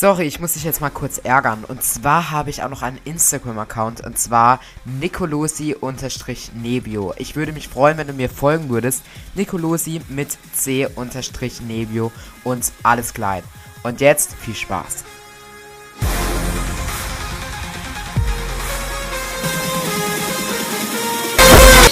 Sorry, 0.00 0.24
ich 0.24 0.40
muss 0.40 0.54
dich 0.54 0.64
jetzt 0.64 0.80
mal 0.80 0.88
kurz 0.88 1.18
ärgern. 1.18 1.64
Und 1.68 1.84
zwar 1.84 2.30
habe 2.30 2.48
ich 2.48 2.62
auch 2.62 2.70
noch 2.70 2.80
einen 2.80 2.98
Instagram-Account. 3.04 4.02
Und 4.02 4.18
zwar 4.18 4.60
nicolosi-nebio. 4.86 7.12
Ich 7.18 7.36
würde 7.36 7.52
mich 7.52 7.68
freuen, 7.68 7.98
wenn 7.98 8.06
du 8.06 8.14
mir 8.14 8.30
folgen 8.30 8.70
würdest. 8.70 9.02
Nicolosi 9.34 10.00
mit 10.08 10.38
C-nebio 10.54 12.10
und 12.44 12.72
alles 12.82 13.12
klein. 13.12 13.42
Und 13.82 14.00
jetzt 14.00 14.32
viel 14.36 14.54
Spaß. 14.54 15.04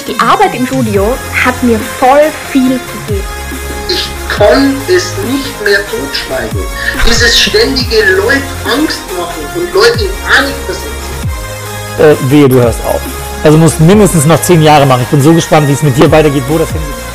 Die 0.07 0.19
Arbeit 0.19 0.55
im 0.55 0.67
Studio 0.67 1.15
hat 1.45 1.63
mir 1.63 1.79
voll 1.79 2.23
viel 2.53 2.81
gegeben. 3.07 3.38
Kann 4.39 4.77
es 4.87 5.13
nicht 5.27 5.65
mehr 5.65 5.81
totschweigen. 5.91 6.61
Dieses 7.05 7.37
ständige 7.37 8.05
Leute 8.17 8.41
Angst 8.73 9.01
machen 9.17 9.45
und 9.57 9.75
Leute 9.75 10.05
in 10.05 10.13
Panik 10.23 10.55
versetzen. 10.65 10.89
Äh, 11.99 12.31
wehe, 12.31 12.49
du 12.49 12.63
hörst 12.63 12.79
auf. 12.87 13.01
Also 13.43 13.59
musst 13.59 13.81
mindestens 13.81 14.27
noch 14.27 14.41
zehn 14.41 14.63
Jahre 14.63 14.87
machen. 14.87 15.03
Ich 15.03 15.09
bin 15.09 15.21
so 15.21 15.33
gespannt, 15.35 15.67
wie 15.67 15.73
es 15.73 15.83
mit 15.83 15.97
dir 15.97 16.09
weitergeht, 16.13 16.45
wo 16.47 16.57
das 16.57 16.71
hingeht. 16.71 17.08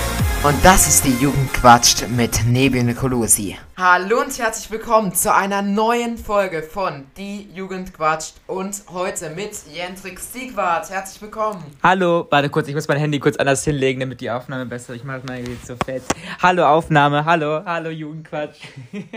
Und 0.45 0.65
das 0.65 0.89
ist 0.89 1.05
die 1.05 1.23
Jugend 1.23 1.53
quatscht 1.53 2.05
mit 2.09 2.45
Nebio 2.45 2.83
Nicolosi. 2.83 3.57
Hallo 3.77 4.19
und 4.19 4.37
herzlich 4.37 4.69
willkommen 4.69 5.15
zu 5.15 5.33
einer 5.33 5.61
neuen 5.61 6.17
Folge 6.17 6.61
von 6.63 7.05
Die 7.15 7.47
Jugend 7.53 7.93
quatscht 7.93 8.35
und 8.47 8.75
heute 8.91 9.29
mit 9.29 9.51
Jendrik 9.73 10.19
Siegwart. 10.19 10.89
Herzlich 10.89 11.21
willkommen. 11.21 11.63
Hallo, 11.81 12.27
warte 12.29 12.49
kurz, 12.49 12.67
ich 12.67 12.75
muss 12.75 12.89
mein 12.89 12.97
Handy 12.97 13.19
kurz 13.19 13.37
anders 13.37 13.63
hinlegen, 13.63 14.01
damit 14.01 14.19
die 14.19 14.29
Aufnahme 14.29 14.65
besser. 14.65 14.93
Ich 14.95 15.05
mache 15.05 15.21
mal 15.25 15.39
jetzt 15.39 15.65
so 15.65 15.77
fett. 15.85 16.03
Hallo 16.41 16.65
Aufnahme, 16.65 17.23
hallo, 17.23 17.63
hallo 17.63 17.89
Jugendquatsch. 17.89 18.59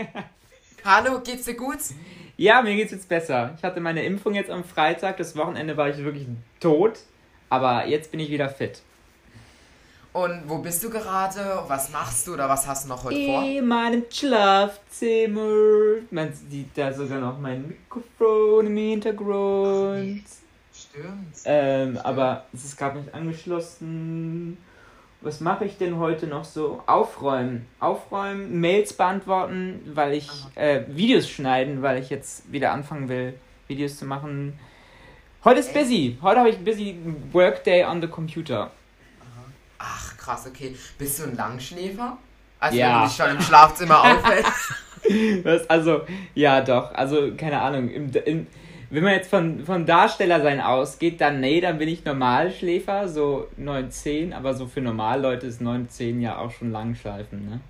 Hallo, 0.85 1.19
geht's 1.19 1.43
dir 1.43 1.55
gut? 1.55 1.79
ja, 2.37 2.61
mir 2.61 2.73
geht's 2.73 2.93
jetzt 2.93 3.09
besser. 3.09 3.53
Ich 3.57 3.63
hatte 3.63 3.81
meine 3.81 4.05
Impfung 4.05 4.33
jetzt 4.33 4.49
am 4.49 4.63
Freitag, 4.63 5.17
das 5.17 5.35
Wochenende 5.35 5.75
war 5.75 5.89
ich 5.89 5.97
wirklich 5.97 6.25
tot, 6.61 6.99
aber 7.49 7.85
jetzt 7.87 8.11
bin 8.11 8.21
ich 8.21 8.29
wieder 8.29 8.47
fit. 8.47 8.81
Und 10.13 10.43
wo 10.47 10.57
bist 10.59 10.83
du 10.83 10.89
gerade? 10.89 11.63
Was 11.67 11.91
machst 11.91 12.27
du 12.27 12.33
oder 12.33 12.49
was 12.49 12.65
hast 12.67 12.85
du 12.85 12.89
noch 12.89 13.03
heute 13.03 13.25
vor? 13.25 13.43
In 13.43 13.67
meinem 13.67 14.03
Schlafzimmer. 14.09 16.01
Man 16.09 16.33
sieht 16.33 16.75
da 16.75 16.91
sogar 16.91 17.19
noch 17.19 17.37
mein 17.39 17.67
Mikrofon 17.67 18.67
im 18.67 18.77
Hintergrund. 18.77 20.23
Stimmt. 20.73 21.35
Ähm, 21.45 21.97
aber 22.03 22.45
es 22.53 22.65
ist 22.65 22.77
gerade 22.77 22.99
nicht 22.99 23.13
angeschlossen. 23.13 24.57
Was 25.21 25.39
mache 25.39 25.65
ich 25.65 25.77
denn 25.77 25.97
heute 25.97 26.27
noch 26.27 26.45
so? 26.45 26.81
Aufräumen. 26.85 27.65
Aufräumen, 27.79 28.59
Mails 28.59 28.93
beantworten, 28.93 29.81
weil 29.93 30.13
ich 30.13 30.29
äh, 30.55 30.81
Videos 30.87 31.27
schneiden, 31.27 31.81
weil 31.81 32.01
ich 32.01 32.09
jetzt 32.09 32.51
wieder 32.51 32.71
anfangen 32.71 33.09
will, 33.09 33.33
Videos 33.67 33.97
zu 33.97 34.05
machen. 34.05 34.59
Heute 35.43 35.59
ist 35.59 35.73
busy. 35.73 36.17
Heute 36.21 36.39
habe 36.39 36.49
ich 36.49 36.57
busy 36.57 36.97
Workday 37.31 37.83
on 37.83 38.01
the 38.01 38.07
computer. 38.07 38.71
Krass, 40.27 40.45
okay. 40.45 40.75
Bist 40.97 41.19
du 41.19 41.23
ein 41.23 41.37
Langschläfer? 41.37 42.17
Also 42.59 42.77
Ja. 42.77 42.87
wenn 42.87 43.01
du 43.01 43.07
dich 43.07 43.15
schon 43.15 43.29
im 43.29 43.41
Schlafzimmer 43.41 44.01
aufhältst? 44.01 44.73
Was, 45.43 45.69
also, 45.69 46.01
ja, 46.33 46.59
doch. 46.59 46.93
Also, 46.93 47.31
keine 47.37 47.61
Ahnung. 47.61 47.89
Im, 47.89 48.11
im, 48.25 48.47
wenn 48.89 49.03
man 49.03 49.13
jetzt 49.13 49.29
von, 49.29 49.65
von 49.65 49.85
Darsteller 49.85 50.41
sein 50.41 50.59
ausgeht, 50.59 51.21
dann 51.21 51.39
nee, 51.39 51.61
dann 51.61 51.77
bin 51.77 51.87
ich 51.87 52.03
Normalschläfer, 52.03 53.07
so 53.07 53.47
9, 53.55 53.89
10, 53.89 54.33
aber 54.33 54.53
so 54.53 54.65
für 54.65 54.81
Normalleute 54.81 55.47
ist 55.47 55.61
9, 55.61 55.87
10 55.89 56.19
ja 56.19 56.37
auch 56.37 56.51
schon 56.51 56.71
Langschleifen, 56.71 57.49
ne? 57.49 57.61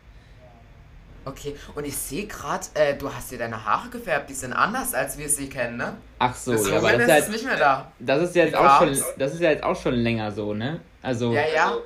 Okay, 1.26 1.56
und 1.76 1.86
ich 1.86 1.96
sehe 1.96 2.26
gerade, 2.26 2.66
äh, 2.74 2.96
du 2.96 3.14
hast 3.14 3.32
dir 3.32 3.38
deine 3.38 3.66
Haare 3.66 3.90
gefärbt, 3.90 4.30
die 4.30 4.34
sind 4.34 4.54
anders, 4.54 4.94
als 4.94 5.18
wir 5.18 5.28
sie 5.30 5.50
kennen, 5.50 5.78
ne? 5.78 5.98
Ach 6.20 6.34
so, 6.34 6.54
das 6.54 6.70
ja, 6.70 6.78
aber 6.78 6.94
das 6.94 7.02
ist 7.02 7.08
jetzt, 7.08 7.32
nicht 7.32 7.46
mehr 7.46 7.58
da. 7.58 7.92
das 8.00 8.22
ist 8.24 8.36
jetzt 8.36 8.56
auch 8.56 8.80
schon, 8.80 8.98
das 9.18 9.34
ist 9.34 9.42
ja 9.42 9.50
jetzt 9.50 9.64
auch 9.64 9.76
schon 9.80 9.94
länger 9.94 10.32
so, 10.32 10.54
ne? 10.54 10.80
Also, 11.04 11.34
Ja, 11.34 11.42
ja. 11.54 11.78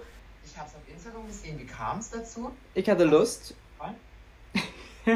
Ich 0.45 0.57
hab's 0.57 0.75
auf 0.75 0.81
Instagram 0.91 1.27
gesehen, 1.27 1.59
wie 1.59 1.65
kam 1.65 1.99
es 1.99 2.09
dazu? 2.09 2.51
ich 2.73 2.89
hatte 2.89 3.05
Lust. 3.05 3.55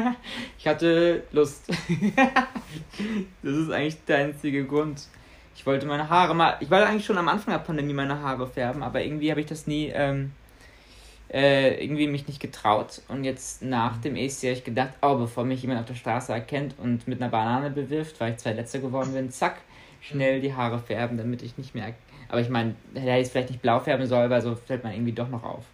ich 0.58 0.66
hatte 0.66 1.24
Lust. 1.32 1.68
das 3.42 3.56
ist 3.56 3.70
eigentlich 3.70 4.04
der 4.04 4.18
einzige 4.18 4.64
Grund. 4.64 5.06
Ich 5.54 5.64
wollte 5.64 5.86
meine 5.86 6.08
Haare 6.08 6.34
mal. 6.34 6.56
Ich 6.60 6.70
wollte 6.70 6.86
eigentlich 6.86 7.04
schon 7.04 7.18
am 7.18 7.28
Anfang 7.28 7.54
der 7.54 7.60
Pandemie 7.60 7.92
meine 7.92 8.20
Haare 8.20 8.46
färben, 8.46 8.82
aber 8.82 9.02
irgendwie 9.02 9.30
habe 9.30 9.40
ich 9.40 9.46
das 9.46 9.66
nie. 9.66 9.90
Ähm, 9.94 10.32
äh, 11.28 11.82
irgendwie 11.82 12.06
mich 12.06 12.26
nicht 12.26 12.40
getraut. 12.40 13.02
Und 13.08 13.24
jetzt 13.24 13.62
nach 13.62 13.98
dem 13.98 14.16
ESC 14.16 14.44
habe 14.44 14.52
ich 14.52 14.64
gedacht, 14.64 14.94
oh, 15.02 15.16
bevor 15.16 15.44
mich 15.44 15.62
jemand 15.62 15.80
auf 15.80 15.86
der 15.86 15.94
Straße 15.94 16.32
erkennt 16.32 16.74
und 16.78 17.08
mit 17.08 17.20
einer 17.20 17.30
Banane 17.30 17.70
bewirft, 17.70 18.20
weil 18.20 18.32
ich 18.32 18.38
zwei 18.38 18.52
Letzte 18.52 18.80
geworden 18.80 19.12
bin, 19.12 19.30
zack, 19.30 19.60
schnell 20.00 20.40
die 20.40 20.54
Haare 20.54 20.78
färben, 20.78 21.16
damit 21.16 21.42
ich 21.42 21.58
nicht 21.58 21.74
mehr. 21.74 21.94
Aber 22.28 22.40
ich 22.40 22.48
meine, 22.48 22.74
hätte 22.94 23.10
ich 23.18 23.26
es 23.26 23.30
vielleicht 23.30 23.50
nicht 23.50 23.62
blau 23.62 23.80
färben 23.80 24.06
soll, 24.06 24.28
weil 24.30 24.42
so 24.42 24.54
fällt 24.54 24.84
man 24.84 24.92
irgendwie 24.92 25.12
doch 25.12 25.28
noch 25.28 25.42
auf. 25.44 25.64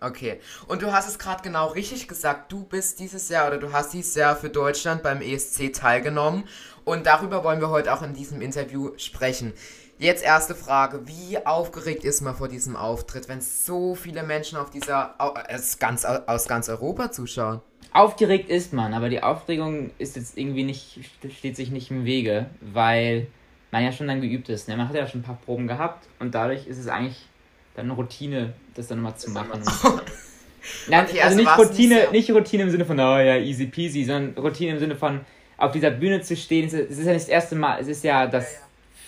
Okay, 0.00 0.38
und 0.68 0.82
du 0.82 0.92
hast 0.92 1.08
es 1.08 1.18
gerade 1.18 1.42
genau 1.42 1.68
richtig 1.68 2.08
gesagt. 2.08 2.52
Du 2.52 2.64
bist 2.64 3.00
dieses 3.00 3.28
Jahr 3.28 3.46
oder 3.46 3.58
du 3.58 3.72
hast 3.72 3.92
dieses 3.94 4.14
Jahr 4.14 4.36
für 4.36 4.50
Deutschland 4.50 5.02
beim 5.02 5.22
ESC 5.22 5.72
teilgenommen. 5.72 6.44
Und 6.84 7.06
darüber 7.06 7.42
wollen 7.44 7.60
wir 7.60 7.70
heute 7.70 7.92
auch 7.94 8.02
in 8.02 8.12
diesem 8.12 8.42
Interview 8.42 8.90
sprechen. 8.98 9.52
Jetzt 9.98 10.22
erste 10.24 10.54
Frage. 10.54 11.06
Wie 11.06 11.38
aufgeregt 11.46 12.04
ist 12.04 12.20
man 12.20 12.34
vor 12.34 12.48
diesem 12.48 12.76
Auftritt, 12.76 13.28
wenn 13.28 13.40
so 13.40 13.94
viele 13.94 14.24
Menschen 14.24 14.58
auf 14.58 14.68
dieser, 14.68 15.14
au- 15.18 15.34
aus 15.34 15.78
ganz, 15.78 16.04
aus 16.04 16.48
ganz 16.48 16.68
Europa 16.68 17.10
zuschauen? 17.12 17.60
Aufgeregt 17.92 18.50
ist 18.50 18.72
man, 18.72 18.92
aber 18.92 19.08
die 19.08 19.22
Aufregung 19.22 19.92
ist 19.98 20.16
jetzt 20.16 20.36
irgendwie 20.36 20.64
nicht, 20.64 20.98
steht 21.38 21.54
sich 21.54 21.70
nicht 21.70 21.92
im 21.92 22.04
Wege, 22.04 22.50
weil 22.60 23.28
man 23.74 23.84
ja 23.84 23.92
schon 23.92 24.06
dann 24.06 24.20
geübt 24.20 24.48
ist. 24.48 24.68
Ne? 24.68 24.76
Man 24.76 24.88
hat 24.88 24.94
ja 24.94 25.06
schon 25.06 25.20
ein 25.20 25.24
paar 25.24 25.38
Proben 25.44 25.66
gehabt 25.66 26.06
und 26.20 26.34
dadurch 26.34 26.66
ist 26.68 26.78
es 26.78 26.86
eigentlich 26.86 27.26
dann 27.74 27.86
eine 27.86 27.94
Routine, 27.94 28.52
das 28.76 28.86
dann 28.86 28.98
nochmal 29.02 29.18
zu 29.18 29.30
machen. 29.30 29.50
Nein, 30.88 31.04
Okay, 31.06 31.20
also, 31.20 31.22
also 31.22 31.36
nicht 31.36 31.48
nicht 31.48 31.58
Routine, 31.58 31.94
sehr- 31.96 32.10
nicht 32.12 32.30
Routine 32.30 32.62
im 32.62 32.70
Sinne 32.70 32.84
von, 32.84 32.98
oh 32.98 33.18
ja, 33.18 33.36
easy 33.36 33.66
peasy, 33.66 34.04
sondern 34.04 34.42
Routine 34.42 34.72
im 34.72 34.78
Sinne 34.78 34.96
von, 34.96 35.20
auf 35.58 35.72
dieser 35.72 35.90
Bühne 35.90 36.20
zu 36.22 36.36
stehen. 36.36 36.66
Es 36.66 36.72
ist 36.72 36.98
ja 37.04 37.12
nicht 37.12 37.24
das 37.24 37.28
erste 37.28 37.56
Mal, 37.56 37.80
es 37.80 37.88
ist 37.88 38.02
ja 38.04 38.26
das 38.26 38.60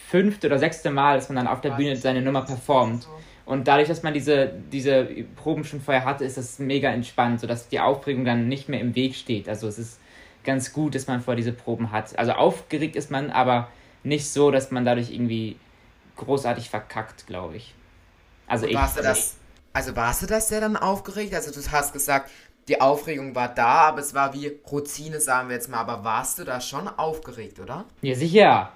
fünfte 0.09 0.49
oder 0.49 0.59
sechste 0.59 0.91
Mal, 0.91 1.17
dass 1.17 1.29
man 1.29 1.37
dann 1.37 1.47
auf 1.47 1.61
der 1.61 1.71
Bühne 1.71 1.97
seine 1.97 2.21
Nummer 2.23 2.43
performt. 2.43 3.07
Und 3.47 3.69
dadurch, 3.69 3.87
dass 3.89 4.03
man 4.03 4.13
diese, 4.13 4.51
diese 4.73 5.05
Proben 5.37 5.65
schon 5.65 5.81
vorher 5.81 6.05
hatte, 6.05 6.25
ist 6.25 6.37
das 6.37 6.59
mega 6.59 6.91
entspannt, 6.91 7.41
sodass 7.41 7.69
die 7.69 7.79
Aufregung 7.81 8.25
dann 8.25 8.49
nicht 8.49 8.69
mehr 8.69 8.81
im 8.81 8.95
Weg 8.97 9.15
steht. 9.15 9.49
Also 9.49 9.69
es 9.69 9.79
ist 9.79 10.01
ganz 10.45 10.73
gut, 10.73 10.95
dass 10.97 11.07
man 11.07 11.21
vor 11.23 11.37
diese 11.37 11.53
Proben 11.53 11.93
hat. 11.93 12.19
Also 12.19 12.33
aufgeregt 12.33 12.97
ist 12.97 13.11
man, 13.13 13.31
aber 13.31 13.69
nicht 14.07 14.31
so, 14.31 14.51
dass 14.51 14.71
man 14.71 14.85
dadurch 14.85 15.11
irgendwie 15.11 15.57
großartig 16.17 16.71
verkackt, 16.71 17.27
glaube 17.27 17.57
ich. 17.57 17.75
Also 18.47 18.67
ich. 18.67 18.75
warst 18.75 18.97
du 18.97 19.03
das, 19.03 19.37
also 19.73 19.97
warst 19.97 20.23
du 20.23 20.27
das 20.27 20.49
sehr 20.49 20.61
dann 20.61 20.77
aufgeregt? 20.77 21.35
Also 21.35 21.51
du 21.53 21.61
hast 21.73 21.93
gesagt, 21.93 22.31
die 22.69 22.81
Aufregung 22.81 23.35
war 23.35 23.53
da, 23.53 23.89
aber 23.89 24.01
es 24.01 24.15
war 24.15 24.33
wie 24.33 24.59
Routine, 24.71 25.21
sagen 25.21 25.49
wir 25.49 25.57
jetzt 25.57 25.69
mal. 25.69 25.79
Aber 25.79 26.05
warst 26.05 26.39
du 26.39 26.45
da 26.45 26.61
schon 26.61 26.89
aufgeregt, 26.89 27.59
oder? 27.59 27.85
Ja, 28.03 28.15
sicher. 28.15 28.73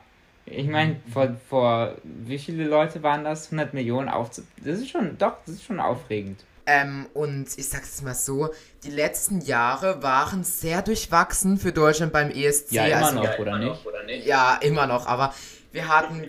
Ich 0.46 0.68
meine, 0.68 1.00
vor, 1.12 1.36
vor 1.48 1.94
wie 2.02 2.38
viele 2.38 2.66
Leute 2.66 3.02
waren 3.02 3.24
das? 3.24 3.46
100 3.46 3.72
Millionen 3.72 4.08
aufzu... 4.08 4.42
Das 4.64 4.78
ist 4.78 4.90
schon, 4.90 5.16
doch, 5.16 5.34
das 5.46 5.56
ist 5.56 5.64
schon 5.64 5.78
aufregend. 5.78 6.44
Ähm, 6.70 7.06
und 7.14 7.48
ich 7.58 7.68
sag's 7.68 7.88
jetzt 7.88 8.04
mal 8.04 8.14
so, 8.14 8.54
die 8.84 8.90
letzten 8.90 9.40
Jahre 9.40 10.04
waren 10.04 10.44
sehr 10.44 10.82
durchwachsen 10.82 11.58
für 11.58 11.72
Deutschland 11.72 12.12
beim 12.12 12.30
ESC. 12.30 12.70
Ja, 12.70 12.86
immer 12.86 13.06
also, 13.06 13.22
noch, 13.22 13.38
oder 13.38 13.58
nicht? 14.04 14.24
Ja, 14.24 14.56
immer 14.60 14.86
noch, 14.86 15.06
aber 15.06 15.34
wir 15.72 15.88
hatten 15.88 16.28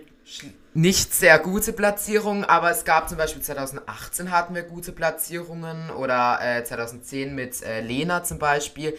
nicht 0.73 1.13
sehr 1.13 1.37
gute 1.37 1.73
Platzierungen, 1.73 2.43
aber 2.43 2.71
es 2.71 2.85
gab 2.85 3.07
zum 3.07 3.19
Beispiel 3.19 3.43
2018 3.43 4.31
hatten 4.31 4.55
wir 4.55 4.63
gute 4.63 4.93
Platzierungen 4.93 5.91
oder 5.91 6.39
äh, 6.41 6.63
2010 6.63 7.35
mit 7.35 7.61
äh, 7.61 7.81
Lena 7.81 8.23
zum 8.23 8.39
Beispiel. 8.39 8.97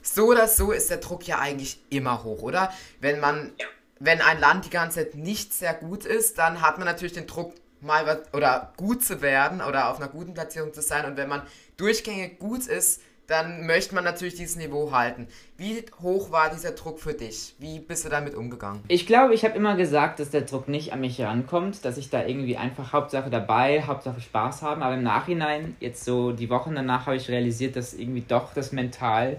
So 0.00 0.26
oder 0.26 0.46
so 0.46 0.70
ist 0.70 0.90
der 0.90 0.98
Druck 0.98 1.26
ja 1.26 1.40
eigentlich 1.40 1.80
immer 1.90 2.22
hoch, 2.22 2.42
oder? 2.42 2.72
Wenn 3.00 3.18
man, 3.18 3.50
wenn 3.98 4.20
ein 4.20 4.38
Land 4.38 4.66
die 4.66 4.70
ganze 4.70 5.00
Zeit 5.00 5.16
nicht 5.16 5.54
sehr 5.54 5.74
gut 5.74 6.04
ist, 6.04 6.38
dann 6.38 6.60
hat 6.60 6.78
man 6.78 6.86
natürlich 6.86 7.14
den 7.14 7.26
Druck, 7.26 7.52
mal 7.84 8.06
was 8.06 8.32
oder 8.32 8.72
gut 8.76 9.04
zu 9.04 9.22
werden 9.22 9.60
oder 9.60 9.90
auf 9.90 9.98
einer 9.98 10.08
guten 10.08 10.34
Platzierung 10.34 10.72
zu 10.72 10.82
sein. 10.82 11.04
Und 11.04 11.16
wenn 11.16 11.28
man 11.28 11.42
durchgängig 11.76 12.38
gut 12.38 12.66
ist, 12.66 13.00
dann 13.26 13.66
möchte 13.66 13.94
man 13.94 14.04
natürlich 14.04 14.34
dieses 14.34 14.56
Niveau 14.56 14.92
halten. 14.92 15.28
Wie 15.56 15.84
hoch 16.02 16.30
war 16.30 16.50
dieser 16.50 16.72
Druck 16.72 17.00
für 17.00 17.14
dich? 17.14 17.54
Wie 17.58 17.78
bist 17.78 18.04
du 18.04 18.10
damit 18.10 18.34
umgegangen? 18.34 18.82
Ich 18.88 19.06
glaube, 19.06 19.34
ich 19.34 19.44
habe 19.44 19.56
immer 19.56 19.76
gesagt, 19.76 20.20
dass 20.20 20.30
der 20.30 20.42
Druck 20.42 20.68
nicht 20.68 20.92
an 20.92 21.00
mich 21.00 21.18
herankommt, 21.18 21.84
dass 21.84 21.96
ich 21.96 22.10
da 22.10 22.24
irgendwie 22.24 22.56
einfach 22.56 22.92
Hauptsache 22.92 23.30
dabei, 23.30 23.82
Hauptsache 23.82 24.20
Spaß 24.20 24.62
haben. 24.62 24.82
Aber 24.82 24.94
im 24.94 25.02
Nachhinein, 25.02 25.76
jetzt 25.80 26.04
so 26.04 26.32
die 26.32 26.50
Wochen 26.50 26.74
danach, 26.74 27.06
habe 27.06 27.16
ich 27.16 27.28
realisiert, 27.28 27.76
dass 27.76 27.94
irgendwie 27.94 28.24
doch 28.26 28.52
das 28.52 28.72
mental 28.72 29.38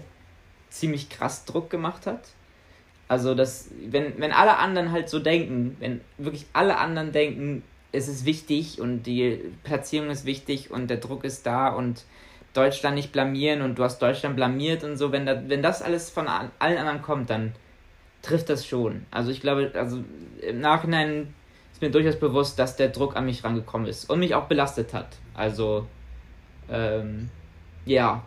ziemlich 0.70 1.08
krass 1.08 1.44
Druck 1.44 1.70
gemacht 1.70 2.06
hat. 2.06 2.20
Also, 3.08 3.36
dass, 3.36 3.70
wenn, 3.86 4.18
wenn 4.18 4.32
alle 4.32 4.56
anderen 4.56 4.90
halt 4.90 5.08
so 5.08 5.20
denken, 5.20 5.76
wenn 5.78 6.00
wirklich 6.18 6.46
alle 6.52 6.78
anderen 6.78 7.12
denken, 7.12 7.62
es 7.92 8.08
ist 8.08 8.24
wichtig 8.24 8.80
und 8.80 9.04
die 9.04 9.52
Platzierung 9.64 10.10
ist 10.10 10.24
wichtig 10.26 10.70
und 10.70 10.88
der 10.88 10.98
Druck 10.98 11.24
ist 11.24 11.46
da 11.46 11.68
und 11.68 12.04
Deutschland 12.54 12.96
nicht 12.96 13.12
blamieren 13.12 13.62
und 13.62 13.78
du 13.78 13.84
hast 13.84 14.00
Deutschland 14.00 14.36
blamiert 14.36 14.84
und 14.84 14.96
so, 14.96 15.12
wenn, 15.12 15.26
da, 15.26 15.48
wenn 15.48 15.62
das 15.62 15.82
alles 15.82 16.10
von 16.10 16.28
allen 16.28 16.50
anderen 16.78 17.02
kommt, 17.02 17.30
dann 17.30 17.54
trifft 18.22 18.48
das 18.50 18.66
schon. 18.66 19.06
Also 19.10 19.30
ich 19.30 19.40
glaube, 19.40 19.72
also 19.74 20.04
im 20.42 20.60
Nachhinein 20.60 21.34
ist 21.72 21.82
mir 21.82 21.90
durchaus 21.90 22.18
bewusst, 22.18 22.58
dass 22.58 22.76
der 22.76 22.88
Druck 22.88 23.16
an 23.16 23.26
mich 23.26 23.44
rangekommen 23.44 23.86
ist 23.88 24.10
und 24.10 24.20
mich 24.20 24.34
auch 24.34 24.46
belastet 24.46 24.94
hat. 24.94 25.18
Also, 25.34 25.86
ähm, 26.70 27.30
ja. 27.86 28.24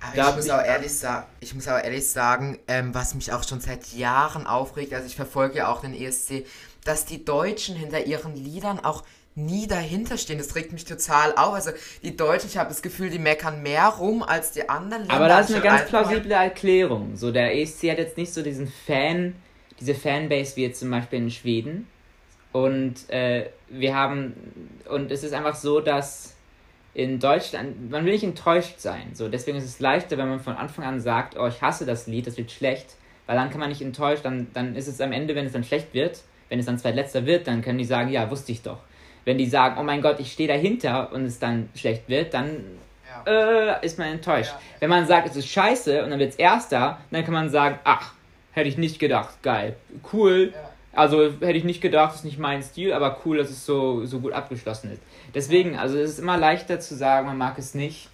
Aber 0.00 0.16
Da 0.16 0.30
ich 0.30 0.34
muss, 0.36 0.48
auch 0.48 0.62
ehrlich 0.62 0.96
sa- 0.96 1.26
ich 1.40 1.54
muss 1.54 1.66
auch 1.68 1.78
ehrlich 1.82 2.08
sagen, 2.08 2.58
ähm, 2.68 2.94
was 2.94 3.14
mich 3.14 3.32
auch 3.32 3.42
schon 3.46 3.60
seit 3.60 3.92
Jahren 3.94 4.46
aufregt, 4.46 4.94
also 4.94 5.06
ich 5.06 5.16
verfolge 5.16 5.58
ja 5.58 5.68
auch 5.72 5.80
den 5.80 5.92
ESC, 5.94 6.46
dass 6.88 7.04
die 7.04 7.24
Deutschen 7.24 7.76
hinter 7.76 8.06
ihren 8.06 8.34
Liedern 8.34 8.80
auch 8.80 9.04
nie 9.34 9.66
dahinter 9.66 10.16
stehen. 10.16 10.38
Das 10.38 10.54
regt 10.56 10.72
mich 10.72 10.84
total 10.84 11.32
auf. 11.36 11.54
Also 11.54 11.70
die 12.02 12.16
Deutschen, 12.16 12.48
ich 12.48 12.56
habe 12.56 12.70
das 12.70 12.82
Gefühl, 12.82 13.10
die 13.10 13.18
meckern 13.18 13.62
mehr 13.62 13.86
rum 13.86 14.22
als 14.22 14.52
die 14.52 14.68
anderen 14.68 15.02
Länder. 15.02 15.14
Aber 15.14 15.28
da 15.28 15.40
ist 15.40 15.52
eine 15.52 15.62
ganz 15.62 15.86
plausible 15.86 16.32
Erklärung. 16.32 17.14
So, 17.16 17.30
der 17.30 17.54
ESC 17.54 17.90
hat 17.90 17.98
jetzt 17.98 18.16
nicht 18.16 18.32
so 18.32 18.42
diesen 18.42 18.66
Fan, 18.66 19.34
diese 19.78 19.94
Fanbase 19.94 20.56
wie 20.56 20.62
jetzt 20.62 20.80
zum 20.80 20.90
Beispiel 20.90 21.20
in 21.20 21.30
Schweden. 21.30 21.86
Und 22.52 23.08
äh, 23.10 23.50
wir 23.68 23.94
haben, 23.94 24.34
und 24.88 25.12
es 25.12 25.22
ist 25.22 25.34
einfach 25.34 25.54
so, 25.54 25.80
dass 25.80 26.34
in 26.94 27.20
Deutschland, 27.20 27.90
man 27.90 28.04
will 28.04 28.12
nicht 28.12 28.24
enttäuscht 28.24 28.80
sein. 28.80 29.10
So, 29.12 29.28
deswegen 29.28 29.58
ist 29.58 29.64
es 29.64 29.78
leichter, 29.78 30.18
wenn 30.18 30.28
man 30.28 30.40
von 30.40 30.56
Anfang 30.56 30.84
an 30.84 31.00
sagt, 31.00 31.38
oh, 31.38 31.46
ich 31.46 31.62
hasse 31.62 31.86
das 31.86 32.06
Lied, 32.06 32.26
das 32.26 32.38
wird 32.38 32.50
schlecht, 32.50 32.96
weil 33.26 33.36
dann 33.36 33.50
kann 33.50 33.60
man 33.60 33.68
nicht 33.68 33.82
enttäuscht, 33.82 34.24
dann, 34.24 34.48
dann 34.54 34.74
ist 34.74 34.88
es 34.88 35.00
am 35.00 35.12
Ende, 35.12 35.34
wenn 35.34 35.46
es 35.46 35.52
dann 35.52 35.62
schlecht 35.62 35.92
wird, 35.94 36.22
wenn 36.48 36.58
es 36.58 36.66
dann 36.66 36.78
zweitletzter 36.78 37.26
wird, 37.26 37.46
dann 37.46 37.62
können 37.62 37.78
die 37.78 37.84
sagen, 37.84 38.10
ja, 38.10 38.30
wusste 38.30 38.52
ich 38.52 38.62
doch. 38.62 38.78
Wenn 39.24 39.38
die 39.38 39.46
sagen, 39.46 39.76
oh 39.78 39.82
mein 39.82 40.00
Gott, 40.00 40.20
ich 40.20 40.32
stehe 40.32 40.48
dahinter 40.48 41.12
und 41.12 41.24
es 41.24 41.38
dann 41.38 41.68
schlecht 41.74 42.08
wird, 42.08 42.32
dann 42.34 42.64
äh, 43.26 43.84
ist 43.84 43.98
man 43.98 44.08
enttäuscht. 44.08 44.54
Wenn 44.80 44.90
man 44.90 45.06
sagt, 45.06 45.28
es 45.28 45.36
ist 45.36 45.48
scheiße 45.48 46.02
und 46.02 46.10
dann 46.10 46.18
wird 46.18 46.32
es 46.32 46.36
erster, 46.36 46.98
dann 47.10 47.24
kann 47.24 47.34
man 47.34 47.50
sagen, 47.50 47.78
ach, 47.84 48.12
hätte 48.52 48.68
ich 48.68 48.78
nicht 48.78 48.98
gedacht, 48.98 49.42
geil, 49.42 49.76
cool. 50.12 50.52
Also 50.92 51.24
hätte 51.24 51.58
ich 51.58 51.64
nicht 51.64 51.80
gedacht, 51.80 52.14
ist 52.14 52.24
nicht 52.24 52.38
mein 52.38 52.62
Stil, 52.62 52.92
aber 52.92 53.20
cool, 53.24 53.36
dass 53.38 53.50
es 53.50 53.64
so, 53.64 54.04
so 54.04 54.20
gut 54.20 54.32
abgeschlossen 54.32 54.92
ist. 54.92 55.02
Deswegen, 55.34 55.78
also 55.78 55.98
es 55.98 56.12
ist 56.12 56.18
immer 56.18 56.36
leichter 56.36 56.80
zu 56.80 56.96
sagen, 56.96 57.26
man 57.26 57.36
mag 57.36 57.58
es 57.58 57.74
nicht, 57.74 58.08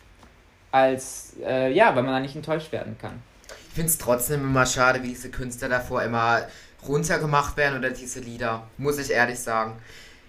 als, 0.70 1.36
äh, 1.42 1.72
ja, 1.72 1.94
weil 1.94 2.02
man 2.02 2.12
da 2.12 2.20
nicht 2.20 2.34
enttäuscht 2.34 2.72
werden 2.72 2.98
kann. 3.00 3.22
Ich 3.68 3.74
finde 3.74 3.88
es 3.88 3.98
trotzdem 3.98 4.42
immer 4.42 4.66
schade, 4.66 5.02
wie 5.02 5.08
diese 5.08 5.30
Künstler 5.30 5.68
davor 5.68 6.02
immer 6.02 6.42
runtergemacht 6.88 7.56
werden 7.56 7.78
oder 7.78 7.90
diese 7.90 8.20
Lieder, 8.20 8.68
muss 8.78 8.98
ich 8.98 9.10
ehrlich 9.10 9.38
sagen. 9.38 9.76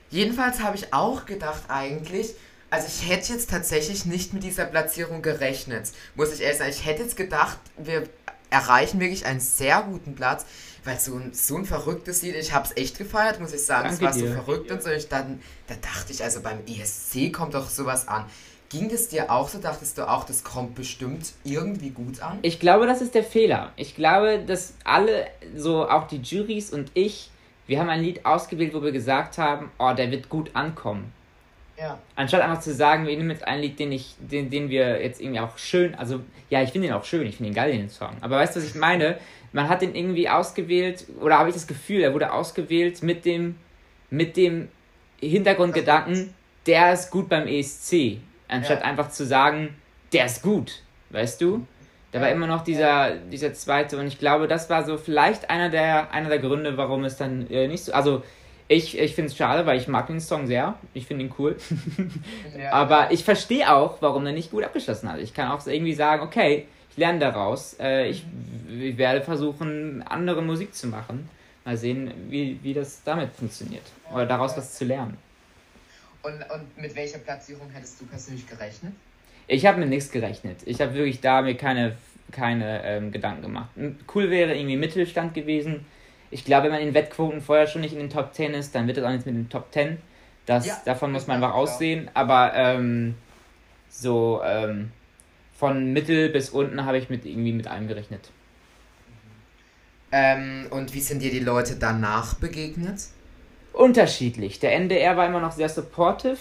Jedenfalls 0.10 0.62
habe 0.62 0.78
ich 0.78 0.94
auch 0.94 1.26
gedacht 1.26 1.64
eigentlich, 1.68 2.36
also 2.70 2.88
ich 2.88 3.10
hätte 3.10 3.34
jetzt 3.34 3.50
tatsächlich 3.50 4.06
nicht 4.06 4.34
mit 4.34 4.44
dieser 4.44 4.66
Platzierung 4.66 5.22
gerechnet, 5.22 5.92
muss 6.16 6.34
ich 6.34 6.42
ehrlich 6.42 6.58
sagen. 6.58 6.70
Ich 6.72 6.86
hätte 6.86 7.04
jetzt 7.04 7.18
gedacht, 7.18 7.58
wir 7.78 8.04
erreichen 8.50 9.00
wirklich 9.00 9.26
einen 9.26 9.40
sehr 9.40 9.82
guten 9.82 10.16
Platz, 10.16 10.46
weil 10.84 11.00
so 11.00 11.16
ein, 11.16 11.34
so 11.34 11.58
ein 11.58 11.66
verrücktes 11.66 12.22
Lied, 12.22 12.36
ich 12.36 12.54
habe 12.54 12.68
es 12.68 12.78
echt 12.78 12.98
gefeiert, 12.98 13.40
muss 13.40 13.54
ich 13.54 13.66
sagen. 13.66 13.90
Es 13.90 14.02
war 14.02 14.14
so 14.14 14.22
dir. 14.22 14.34
verrückt 14.34 14.72
und 14.72 14.84
so. 14.84 14.90
Ich 14.92 15.10
dann, 15.10 15.42
da 15.68 15.76
dachte 15.76 16.14
ich, 16.14 16.24
also 16.24 16.42
beim 16.42 16.60
ESC 16.66 17.34
kommt 17.34 17.54
doch 17.54 17.70
sowas 17.70 18.08
an. 18.08 18.26
Ging 18.70 18.90
es 18.90 19.10
dir 19.10 19.32
auch 19.32 19.48
so? 19.48 19.60
Dachtest 19.60 19.98
du 19.98 20.10
auch, 20.10 20.24
das 20.24 20.44
kommt 20.44 20.76
bestimmt 20.76 21.34
irgendwie 21.44 21.92
gut 21.92 22.22
an? 22.22 22.40
Ich 22.42 22.60
glaube, 22.60 22.88
das 22.88 23.02
ist 23.02 23.16
der 23.16 23.24
Fehler. 23.24 23.72
Ich 23.76 23.96
glaube, 23.96 24.40
dass 24.46 24.74
alle, 24.84 25.28
so 25.56 25.88
auch 25.88 26.08
die 26.08 26.18
Juries 26.18 26.72
und 26.72 26.92
ich, 26.94 27.30
wir 27.68 27.80
haben 27.80 27.90
ein 27.90 28.02
Lied 28.02 28.26
ausgewählt, 28.26 28.74
wo 28.74 28.82
wir 28.82 28.92
gesagt 28.92 29.38
haben, 29.38 29.72
oh, 29.78 29.94
der 29.96 30.12
wird 30.12 30.30
gut 30.30 30.52
ankommen. 30.54 31.14
Ja. 31.78 32.00
Anstatt 32.16 32.42
einfach 32.42 32.62
zu 32.62 32.74
sagen, 32.74 33.06
wir 33.06 33.16
nehmen 33.18 33.32
jetzt 33.32 33.46
ein 33.46 33.60
Lied, 33.60 33.78
den 33.80 33.92
ich, 33.92 34.16
den, 34.20 34.50
den 34.50 34.70
wir 34.70 35.02
jetzt 35.04 35.20
irgendwie 35.20 35.42
auch 35.42 35.58
schön, 35.58 35.94
also 35.96 36.22
ja, 36.50 36.62
ich 36.62 36.72
finde 36.72 36.88
den 36.88 36.96
auch 36.96 37.04
schön, 37.04 37.28
ich 37.28 37.36
finde 37.36 37.52
ihn 37.52 37.56
geil, 37.56 37.72
den 37.72 37.90
Song. 37.90 38.16
Aber 38.22 38.38
weißt 38.38 38.56
du, 38.56 38.62
was 38.62 38.68
ich 38.68 38.76
meine? 38.76 39.18
Man 39.52 39.68
hat 39.68 39.82
den 39.82 39.94
irgendwie 39.94 40.30
ausgewählt, 40.30 41.06
oder 41.22 41.38
habe 41.38 41.50
ich 41.50 41.56
das 41.56 41.68
Gefühl, 41.68 42.02
er 42.02 42.14
wurde 42.14 42.32
ausgewählt 42.32 43.04
mit 43.04 43.26
dem, 43.26 43.56
mit 44.10 44.38
dem 44.38 44.70
Hintergrundgedanken, 45.20 46.34
der 46.66 46.94
ist 46.94 47.12
gut 47.12 47.30
beim 47.30 47.48
ESC. 47.48 48.20
Anstatt 48.48 48.80
Ja. 48.82 48.86
einfach 48.86 49.10
zu 49.10 49.26
sagen, 49.26 49.76
der 50.14 50.26
ist 50.26 50.42
gut. 50.42 50.82
Weißt 51.10 51.42
du? 51.42 51.66
Da 52.12 52.22
war 52.22 52.30
immer 52.30 52.48
noch 52.48 52.64
dieser, 52.64 53.16
dieser 53.16 53.54
zweite 53.54 53.98
und 53.98 54.08
ich 54.08 54.20
glaube, 54.20 54.48
das 54.48 54.70
war 54.70 54.86
so 54.86 54.98
vielleicht 54.98 55.50
einer 55.50 55.70
der, 55.70 56.12
einer 56.14 56.30
der 56.30 56.40
Gründe, 56.40 56.78
warum 56.78 57.04
es 57.04 57.18
dann 57.18 57.50
äh, 57.50 57.68
nicht 57.68 57.84
so. 57.84 57.92
Also, 57.94 58.24
ich, 58.68 58.98
ich 58.98 59.14
finde 59.14 59.30
es 59.30 59.38
schade, 59.38 59.66
weil 59.66 59.78
ich 59.78 59.88
mag 59.88 60.08
den 60.08 60.20
Song 60.20 60.48
sehr. 60.48 60.76
Ich 60.94 61.06
finde 61.06 61.26
ihn 61.26 61.34
cool. 61.38 61.56
Aber 62.72 63.12
ich 63.12 63.24
verstehe 63.24 63.72
auch, 63.72 64.02
warum 64.02 64.26
er 64.26 64.32
nicht 64.32 64.52
gut 64.52 64.64
abgeschlossen 64.64 65.12
hat. 65.12 65.20
Ich 65.20 65.34
kann 65.34 65.52
auch 65.52 65.66
irgendwie 65.68 65.94
sagen, 65.94 66.24
okay, 66.24 66.66
ich 66.90 66.98
lerne 66.98 67.20
daraus. 67.20 67.76
Äh, 67.80 68.08
ich, 68.08 68.26
ich 68.80 68.98
werde 68.98 69.22
versuchen, 69.22 70.04
andere 70.08 70.42
Musik 70.42 70.74
zu 70.74 70.88
machen. 70.88 71.30
Mal 71.64 71.78
sehen, 71.78 72.12
wie, 72.30 72.60
wie 72.64 72.74
das 72.74 73.04
damit 73.04 73.34
funktioniert. 73.34 73.84
Oder 74.14 74.26
daraus 74.26 74.56
was 74.58 74.74
zu 74.76 74.86
lernen. 74.86 75.18
Und, 76.26 76.42
und 76.52 76.78
mit 76.82 76.96
welcher 76.96 77.20
Platzierung 77.20 77.70
hättest 77.70 78.02
du 78.02 78.06
persönlich 78.08 78.48
gerechnet? 78.48 78.94
Ich 79.48 79.64
habe 79.68 79.80
mit 79.80 79.90
nichts 79.90 80.10
gerechnet. 80.10 80.58
Ich 80.66 80.82
habe 80.82 80.96
wirklich 80.96 81.22
da 81.22 81.44
mir 81.44 81.56
keine, 81.56 81.96
keine 82.32 82.84
ähm, 82.84 83.12
Gedanken 83.12 83.44
gemacht. 83.44 83.70
Cool 84.14 84.32
wäre 84.32 84.56
irgendwie 84.56 84.76
Mittelstand 84.76 85.36
gewesen. 85.36 85.86
Ich 86.32 86.44
glaube, 86.44 86.66
wenn 86.66 86.72
man 86.72 86.82
in 86.82 86.96
Wettquoten 86.96 87.42
vorher 87.42 87.68
schon 87.68 87.82
nicht 87.82 87.94
in 87.94 88.00
den 88.00 88.10
Top 88.10 88.34
10 88.34 88.56
ist, 88.56 88.74
dann 88.74 88.88
wird 88.88 88.98
es 88.98 89.04
auch 89.04 89.12
nichts 89.12 89.28
mit 89.28 89.36
den 89.36 89.50
Top 89.50 89.72
10. 89.72 90.00
Das, 90.48 90.66
Ja, 90.66 90.82
davon 90.86 91.12
muss 91.12 91.28
man 91.28 91.36
einfach 91.44 91.54
aussehen. 91.54 92.10
Aber 92.16 92.56
ähm, 92.56 93.14
so 93.88 94.42
ähm, 94.44 94.92
von 95.54 95.94
Mittel 95.94 96.30
bis 96.30 96.50
unten 96.50 96.86
habe 96.86 96.98
ich 96.98 97.12
mit 97.12 97.26
irgendwie 97.26 97.52
mit 97.52 97.68
allem 97.68 97.88
gerechnet. 97.88 98.32
Ähm, 100.12 100.66
und 100.72 100.92
wie 100.96 101.02
sind 101.02 101.22
dir 101.22 101.30
die 101.30 101.40
Leute 101.40 101.76
danach 101.76 102.34
begegnet? 102.34 103.10
Unterschiedlich. 103.76 104.60
Der 104.60 104.74
NDR 104.74 105.18
war 105.18 105.28
immer 105.28 105.42
noch 105.42 105.52
sehr 105.52 105.70
supportive. 105.70 106.38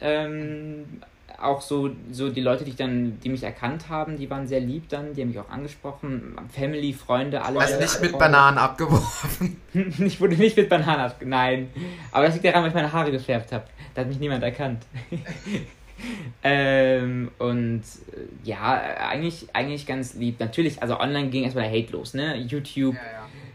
Ähm, 0.00 1.00
auch 1.38 1.60
so, 1.60 1.90
so 2.12 2.30
die 2.30 2.40
Leute, 2.40 2.64
die 2.64 2.70
ich 2.70 2.76
dann, 2.76 3.18
die 3.20 3.28
mich 3.28 3.42
erkannt 3.42 3.88
haben, 3.88 4.16
die 4.16 4.30
waren 4.30 4.46
sehr 4.46 4.60
lieb 4.60 4.88
dann, 4.88 5.12
die 5.12 5.22
haben 5.22 5.28
mich 5.28 5.38
auch 5.38 5.50
angesprochen. 5.50 6.36
Family, 6.54 6.92
Freunde, 6.92 7.42
alle. 7.42 7.60
Also 7.60 7.74
alle 7.74 7.82
nicht 7.82 8.00
mit. 8.00 8.18
Bananen 8.18 8.58
abgeworfen. 8.58 9.60
ich 9.98 10.20
wurde 10.20 10.36
nicht 10.36 10.56
mit 10.56 10.68
Bananen 10.68 11.00
ab. 11.00 11.16
Nein. 11.24 11.70
Aber 12.12 12.26
das 12.26 12.34
liegt 12.34 12.46
daran, 12.46 12.62
weil 12.62 12.68
ich 12.68 12.74
meine 12.74 12.92
Haare 12.92 13.10
gefärbt 13.10 13.52
habe. 13.52 13.64
Da 13.94 14.02
hat 14.02 14.08
mich 14.08 14.20
niemand 14.20 14.42
erkannt. 14.42 14.84
ähm, 16.44 17.30
und 17.38 17.82
äh, 17.82 18.48
ja, 18.48 18.80
eigentlich, 19.08 19.48
eigentlich 19.52 19.86
ganz 19.86 20.14
lieb. 20.14 20.38
Natürlich, 20.38 20.80
also 20.80 20.98
online 21.00 21.30
ging 21.30 21.44
erstmal 21.44 21.68
der 21.68 21.82
Hate 21.82 21.92
los, 21.92 22.14
ne? 22.14 22.36
YouTube, 22.36 22.96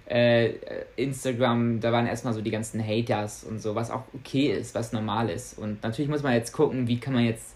äh, 0.06 0.54
Instagram, 0.96 1.80
da 1.80 1.92
waren 1.92 2.08
erstmal 2.08 2.34
so 2.34 2.42
die 2.42 2.52
ganzen 2.52 2.86
Haters 2.86 3.44
und 3.44 3.60
so, 3.60 3.76
was 3.76 3.92
auch 3.92 4.04
okay 4.14 4.52
ist, 4.52 4.76
was 4.76 4.92
normal 4.92 5.30
ist. 5.30 5.58
Und 5.58 5.84
natürlich 5.84 6.10
muss 6.10 6.24
man 6.24 6.34
jetzt 6.34 6.52
gucken, 6.52 6.88
wie 6.88 7.00
kann 7.00 7.14
man 7.14 7.26
jetzt 7.26 7.56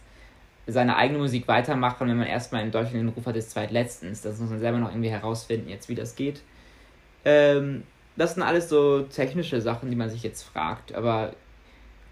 seine 0.68 0.96
eigene 0.96 1.20
Musik 1.20 1.48
weitermachen, 1.48 2.08
wenn 2.08 2.18
man 2.18 2.28
erstmal 2.28 2.64
in 2.64 2.72
Deutschland 2.72 2.96
den 2.96 3.10
Ruf 3.10 3.26
hat 3.26 3.36
des 3.36 3.50
Zweitletztens. 3.50 4.22
Das 4.22 4.40
muss 4.40 4.50
man 4.50 4.60
selber 4.60 4.80
noch 4.80 4.90
irgendwie 4.90 5.10
herausfinden, 5.10 5.70
jetzt 5.70 5.90
wie 5.90 5.96
das 5.96 6.16
geht. 6.16 6.42
Ähm, 7.24 7.84
das 8.16 8.34
sind 8.34 8.44
alles 8.44 8.70
so 8.70 9.02
technische 9.02 9.62
Sachen, 9.62 9.90
die 9.90 9.96
man 9.96 10.10
sich 10.10 10.24
jetzt 10.24 10.44
fragt. 10.44 10.96
Aber 10.96 11.34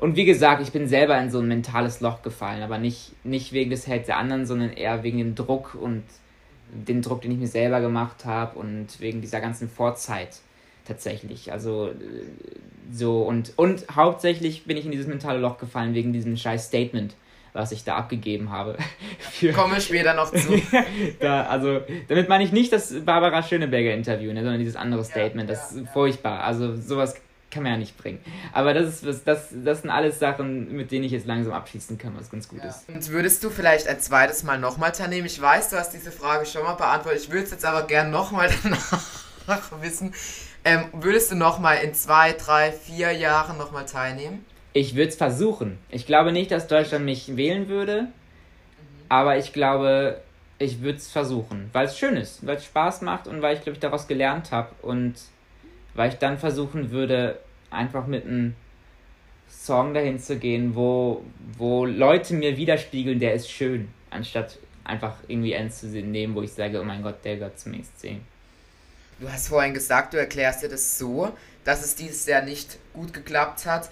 und 0.04 0.18
wie 0.18 0.26
gesagt, 0.26 0.62
ich 0.62 0.74
bin 0.74 0.88
selber 0.88 1.18
in 1.18 1.32
so 1.32 1.40
ein 1.40 1.48
mentales 1.48 2.02
Loch 2.02 2.24
gefallen, 2.24 2.62
aber 2.62 2.78
nicht, 2.78 3.14
nicht 3.24 3.54
wegen 3.54 3.70
des 3.70 3.88
Hates 3.88 4.08
der 4.08 4.18
anderen, 4.18 4.46
sondern 4.46 4.74
eher 4.74 5.02
wegen 5.04 5.18
dem 5.18 5.34
Druck 5.34 5.76
und 5.76 6.04
den 6.74 7.02
Druck, 7.02 7.22
den 7.22 7.32
ich 7.32 7.38
mir 7.38 7.48
selber 7.48 7.82
gemacht 7.82 8.26
habe 8.26 8.58
und 8.58 9.00
wegen 9.00 9.22
dieser 9.22 9.42
ganzen 9.42 9.70
Vorzeit 9.70 10.38
tatsächlich. 10.86 11.52
Also 11.52 11.90
äh, 11.90 11.94
so 12.92 13.24
und 13.24 13.54
und 13.56 13.86
hauptsächlich 13.96 14.66
bin 14.66 14.78
ich 14.78 14.86
in 14.86 14.92
dieses 14.92 15.08
mentale 15.08 15.40
Loch 15.40 15.58
gefallen 15.58 15.94
wegen 15.94 16.14
diesem 16.14 16.36
scheiß 16.36 16.68
Statement, 16.68 17.16
was 17.54 17.72
ich 17.72 17.84
da 17.84 17.96
abgegeben 17.96 18.50
habe. 18.52 18.78
Für, 19.20 19.52
Komme 19.54 19.80
später 19.80 20.14
noch 20.14 20.32
zu. 20.32 20.62
da, 21.20 21.44
also, 21.44 21.82
damit 22.08 22.30
meine 22.30 22.44
ich 22.44 22.52
nicht 22.52 22.74
das 22.74 22.94
Barbara 23.06 23.44
Schöneberger 23.44 23.94
Interview, 23.94 24.34
ne, 24.34 24.42
sondern 24.42 24.60
dieses 24.60 24.76
andere 24.76 25.04
Statement. 25.04 25.50
Das 25.50 25.72
ist 25.72 25.88
furchtbar. 25.90 26.44
Also, 26.44 26.76
sowas 26.76 27.16
kann 27.54 27.64
man 27.64 27.74
ja 27.74 27.78
nicht 27.78 27.98
bringen. 27.98 28.20
Aber 28.52 28.74
das 28.74 29.04
ist 29.04 29.28
das, 29.28 29.50
das 29.52 29.82
sind 29.82 29.90
alles 29.90 30.20
Sachen, 30.20 30.76
mit 30.76 30.92
denen 30.92 31.06
ich 31.06 31.12
jetzt 31.12 31.28
langsam 31.28 31.54
abschließen 31.54 31.98
kann, 31.98 32.18
was 32.18 32.30
ganz 32.30 32.48
gut 32.48 32.64
ist. 32.64 32.90
Und 32.90 33.08
würdest 33.10 33.44
du 33.44 33.50
vielleicht 33.50 33.88
ein 33.88 34.00
zweites 34.00 34.44
Mal 34.44 34.60
nochmal 34.60 34.92
teilnehmen? 34.92 35.28
Ich 35.28 35.40
weiß, 35.40 35.70
du 35.70 35.78
hast 35.78 35.92
diese 35.92 36.12
Frage 36.12 36.46
schon 36.46 36.64
mal 36.64 36.74
beantwortet. 36.74 37.22
Ich 37.22 37.30
würde 37.30 37.44
es 37.44 37.52
jetzt 37.52 37.66
aber 37.66 37.84
gern 37.84 38.10
nochmal 38.10 38.50
danach 38.64 39.82
wissen. 39.82 40.14
Ähm, 40.66 40.86
würdest 40.94 41.32
du 41.32 41.36
nochmal 41.36 41.78
in 41.84 41.94
zwei, 41.94 42.34
drei, 42.34 42.72
vier 42.72 43.12
Jahren 43.12 43.58
nochmal 43.58 43.86
teilnehmen? 43.86 44.46
Ich 44.74 44.96
würde 44.96 45.10
es 45.10 45.16
versuchen. 45.16 45.78
Ich 45.90 46.06
glaube 46.08 46.32
nicht, 46.32 46.50
dass 46.52 46.68
Deutschland 46.68 47.06
mich 47.06 47.36
wählen 47.38 47.68
würde, 47.68 48.08
aber 49.10 49.38
ich 49.38 49.54
glaube, 49.54 50.22
ich 50.58 50.82
würde 50.82 50.98
es 50.98 51.12
versuchen, 51.12 51.70
weil 51.74 51.86
es 51.86 51.98
schön 51.98 52.16
ist, 52.16 52.46
weil 52.48 52.56
es 52.56 52.66
Spaß 52.66 53.02
macht 53.02 53.28
und 53.28 53.42
weil 53.42 53.56
ich, 53.56 53.62
glaube 53.62 53.76
ich, 53.76 53.80
daraus 53.80 54.08
gelernt 54.08 54.52
habe 54.52 54.70
und 54.82 55.16
weil 55.94 56.10
ich 56.10 56.16
dann 56.16 56.38
versuchen 56.38 56.92
würde, 56.92 57.40
einfach 57.70 58.08
mit 58.08 58.26
einem 58.26 58.56
Song 59.50 59.94
dahin 59.94 60.20
zu 60.20 60.38
gehen, 60.38 60.76
wo, 60.76 61.24
wo 61.58 61.86
Leute 61.86 62.34
mir 62.34 62.58
widerspiegeln, 62.58 63.20
der 63.20 63.34
ist 63.34 63.50
schön, 63.50 63.90
anstatt 64.10 64.58
einfach 64.84 65.16
irgendwie 65.28 65.54
ernst 65.54 65.82
zu 65.82 65.88
nehmen, 65.88 66.36
wo 66.36 66.42
ich 66.42 66.52
sage, 66.52 66.82
oh 66.82 66.84
mein 66.84 67.02
Gott, 67.04 67.24
der 67.24 67.38
gehört 67.38 67.60
zum 67.60 67.74
ESC. 67.74 68.18
Du 69.20 69.32
hast 69.32 69.48
vorhin 69.48 69.74
gesagt, 69.74 70.14
du 70.14 70.18
erklärst 70.18 70.64
dir 70.64 70.70
das 70.70 70.98
so, 70.98 71.32
dass 71.64 71.84
es 71.86 71.96
dieses 71.96 72.26
Jahr 72.26 72.42
nicht 72.42 72.78
gut 72.94 73.14
geklappt 73.14 73.66
hat, 73.66 73.90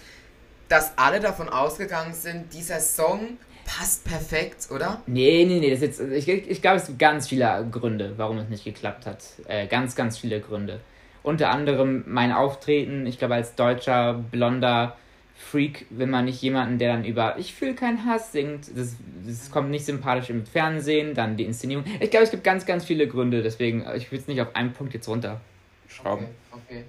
dass 0.67 0.97
alle 0.97 1.19
davon 1.19 1.47
ausgegangen 1.47 2.13
sind, 2.13 2.53
dieser 2.53 2.79
Song 2.79 3.37
passt 3.65 4.03
perfekt, 4.03 4.69
oder? 4.71 5.01
Nee, 5.05 5.45
nee, 5.45 5.59
nee, 5.59 5.69
das 5.69 5.81
jetzt, 5.81 5.99
ich, 5.99 6.27
ich 6.27 6.61
glaube, 6.61 6.77
es 6.77 6.87
gibt 6.87 6.99
ganz 6.99 7.27
viele 7.27 7.65
Gründe, 7.71 8.13
warum 8.17 8.37
es 8.39 8.49
nicht 8.49 8.63
geklappt 8.63 9.05
hat. 9.05 9.23
Äh, 9.47 9.67
ganz, 9.67 9.95
ganz 9.95 10.17
viele 10.17 10.41
Gründe. 10.41 10.81
Unter 11.23 11.49
anderem 11.51 12.03
mein 12.07 12.31
Auftreten, 12.31 13.05
ich 13.05 13.19
glaube, 13.19 13.35
als 13.35 13.55
deutscher, 13.55 14.13
blonder 14.13 14.97
Freak 15.35 15.85
will 15.89 16.07
man 16.07 16.25
nicht 16.25 16.41
jemanden, 16.41 16.77
der 16.77 16.93
dann 16.93 17.03
über 17.03 17.37
Ich 17.37 17.53
fühle 17.53 17.73
keinen 17.73 18.05
Hass 18.05 18.31
singt. 18.31 18.67
Das, 18.75 18.95
das 19.25 19.51
kommt 19.51 19.69
nicht 19.69 19.85
sympathisch 19.85 20.29
im 20.29 20.45
Fernsehen, 20.45 21.13
dann 21.13 21.35
die 21.35 21.45
Inszenierung. 21.45 21.83
Ich 21.99 22.11
glaube, 22.11 22.25
es 22.25 22.31
gibt 22.31 22.43
ganz, 22.43 22.65
ganz 22.65 22.85
viele 22.85 23.07
Gründe, 23.07 23.41
deswegen, 23.41 23.85
ich 23.95 24.11
will 24.11 24.19
es 24.19 24.27
nicht 24.27 24.41
auf 24.41 24.55
einen 24.55 24.73
Punkt 24.73 24.93
jetzt 24.93 25.07
runterschrauben. 25.07 26.27
Okay, 26.51 26.63
okay. 26.69 26.83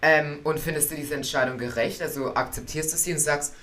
Ähm, 0.00 0.40
und 0.42 0.58
findest 0.58 0.90
du 0.90 0.96
diese 0.96 1.14
Entscheidung 1.14 1.58
gerecht? 1.58 2.02
Also 2.02 2.34
akzeptierst 2.34 2.92
du 2.92 2.96
sie 2.96 3.12
und 3.12 3.20
sagst, 3.20 3.54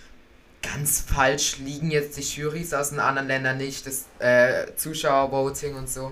ganz 0.61 1.01
falsch 1.01 1.57
liegen 1.59 1.91
jetzt 1.91 2.17
die 2.17 2.21
Jurys 2.21 2.73
aus 2.73 2.91
den 2.91 2.99
anderen 2.99 3.27
Ländern 3.27 3.57
nicht, 3.57 3.85
das 3.85 4.05
äh, 4.19 4.73
Zuschauervoting 4.75 5.75
und 5.75 5.89
so? 5.89 6.11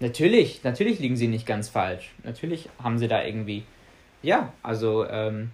Natürlich, 0.00 0.62
natürlich 0.62 0.98
liegen 0.98 1.16
sie 1.16 1.28
nicht 1.28 1.46
ganz 1.46 1.68
falsch. 1.68 2.12
Natürlich 2.22 2.68
haben 2.82 2.98
sie 2.98 3.08
da 3.08 3.24
irgendwie. 3.24 3.64
Ja, 4.22 4.52
also, 4.62 5.06
ähm, 5.08 5.50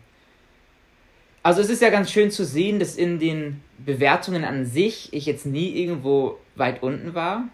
also 1.42 1.60
es 1.60 1.70
ist 1.70 1.82
ja 1.82 1.90
ganz 1.90 2.10
schön 2.10 2.30
zu 2.30 2.44
sehen, 2.44 2.78
dass 2.78 2.96
in 2.96 3.18
den 3.18 3.62
Bewertungen 3.78 4.44
an 4.44 4.64
sich 4.64 5.12
ich 5.12 5.26
jetzt 5.26 5.46
nie 5.46 5.70
irgendwo 5.70 6.38
weit 6.56 6.82
unten 6.82 7.14
war. 7.14 7.44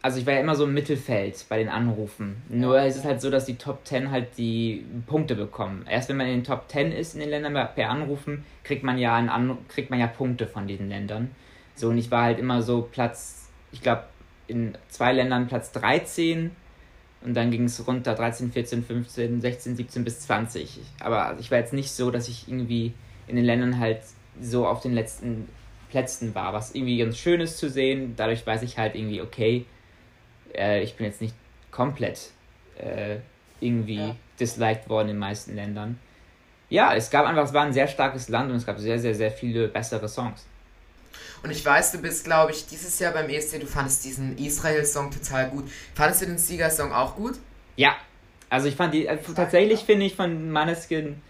Also 0.00 0.20
ich 0.20 0.26
war 0.26 0.34
ja 0.34 0.40
immer 0.40 0.54
so 0.54 0.64
im 0.64 0.74
Mittelfeld 0.74 1.44
bei 1.48 1.58
den 1.58 1.68
Anrufen. 1.68 2.36
Nur 2.48 2.80
ist 2.82 2.96
es 2.96 3.04
halt 3.04 3.20
so, 3.20 3.30
dass 3.30 3.46
die 3.46 3.56
Top 3.56 3.80
10 3.84 4.12
halt 4.12 4.38
die 4.38 4.84
Punkte 5.06 5.34
bekommen. 5.34 5.84
Erst 5.88 6.08
wenn 6.08 6.16
man 6.16 6.28
in 6.28 6.34
den 6.34 6.44
Top 6.44 6.68
10 6.68 6.92
ist 6.92 7.14
in 7.14 7.20
den 7.20 7.30
Ländern 7.30 7.52
per 7.74 7.90
Anrufen, 7.90 8.44
kriegt 8.62 8.84
man 8.84 8.98
ja 8.98 9.16
An 9.16 9.58
kriegt 9.68 9.90
man 9.90 9.98
ja 9.98 10.06
Punkte 10.06 10.46
von 10.46 10.68
diesen 10.68 10.88
Ländern. 10.88 11.32
So 11.74 11.88
und 11.88 11.98
ich 11.98 12.10
war 12.12 12.22
halt 12.24 12.38
immer 12.38 12.62
so 12.62 12.82
Platz, 12.82 13.48
ich 13.72 13.82
glaube 13.82 14.04
in 14.48 14.76
zwei 14.88 15.12
Ländern 15.12 15.46
Platz 15.46 15.72
13 15.72 16.50
und 17.20 17.34
dann 17.34 17.50
ging 17.50 17.64
es 17.64 17.86
runter 17.86 18.14
13, 18.14 18.52
14, 18.52 18.84
15, 18.84 19.40
16, 19.40 19.76
17 19.76 20.04
bis 20.04 20.20
20. 20.20 20.80
Aber 21.00 21.36
ich 21.38 21.50
war 21.50 21.58
jetzt 21.58 21.72
nicht 21.72 21.90
so, 21.90 22.10
dass 22.10 22.28
ich 22.28 22.48
irgendwie 22.48 22.94
in 23.26 23.36
den 23.36 23.44
Ländern 23.44 23.78
halt 23.78 24.00
so 24.40 24.66
auf 24.66 24.80
den 24.80 24.94
letzten 24.94 25.48
Plätzen 25.90 26.34
war, 26.34 26.52
was 26.52 26.74
irgendwie 26.74 26.98
ganz 26.98 27.18
schön 27.18 27.40
ist 27.40 27.58
zu 27.58 27.68
sehen. 27.68 28.14
Dadurch 28.16 28.46
weiß 28.46 28.62
ich 28.62 28.78
halt 28.78 28.94
irgendwie, 28.94 29.20
okay, 29.20 29.66
äh, 30.54 30.82
ich 30.82 30.96
bin 30.96 31.06
jetzt 31.06 31.20
nicht 31.20 31.34
komplett 31.70 32.30
äh, 32.78 33.16
irgendwie 33.60 33.96
ja. 33.96 34.16
disliked 34.38 34.88
worden 34.88 35.08
in 35.08 35.14
den 35.14 35.20
meisten 35.20 35.54
Ländern. 35.54 35.98
Ja, 36.70 36.94
es 36.94 37.10
gab 37.10 37.26
einfach, 37.26 37.44
es 37.44 37.54
war 37.54 37.64
ein 37.64 37.72
sehr 37.72 37.88
starkes 37.88 38.28
Land 38.28 38.50
und 38.50 38.56
es 38.56 38.66
gab 38.66 38.78
sehr, 38.78 38.98
sehr, 38.98 39.14
sehr 39.14 39.30
viele 39.30 39.68
bessere 39.68 40.08
Songs. 40.08 40.46
Und 41.42 41.50
ich 41.50 41.64
weiß, 41.64 41.92
du 41.92 41.98
bist, 41.98 42.24
glaube 42.24 42.52
ich, 42.52 42.66
dieses 42.66 42.98
Jahr 42.98 43.12
beim 43.12 43.28
ESC, 43.28 43.60
du 43.60 43.66
fandest 43.66 44.04
diesen 44.04 44.36
Israel-Song 44.38 45.10
total 45.10 45.50
gut. 45.50 45.64
Fandest 45.94 46.22
du 46.22 46.26
den 46.26 46.38
Sieger-Song 46.38 46.92
auch 46.92 47.16
gut? 47.16 47.34
Ja, 47.76 47.96
also 48.50 48.68
ich 48.68 48.76
fand 48.76 48.94
die, 48.94 49.08
also 49.08 49.32
tatsächlich 49.32 49.80
finde 49.80 50.06
ich 50.06 50.16
von 50.16 50.50
Maneskin 50.50 51.20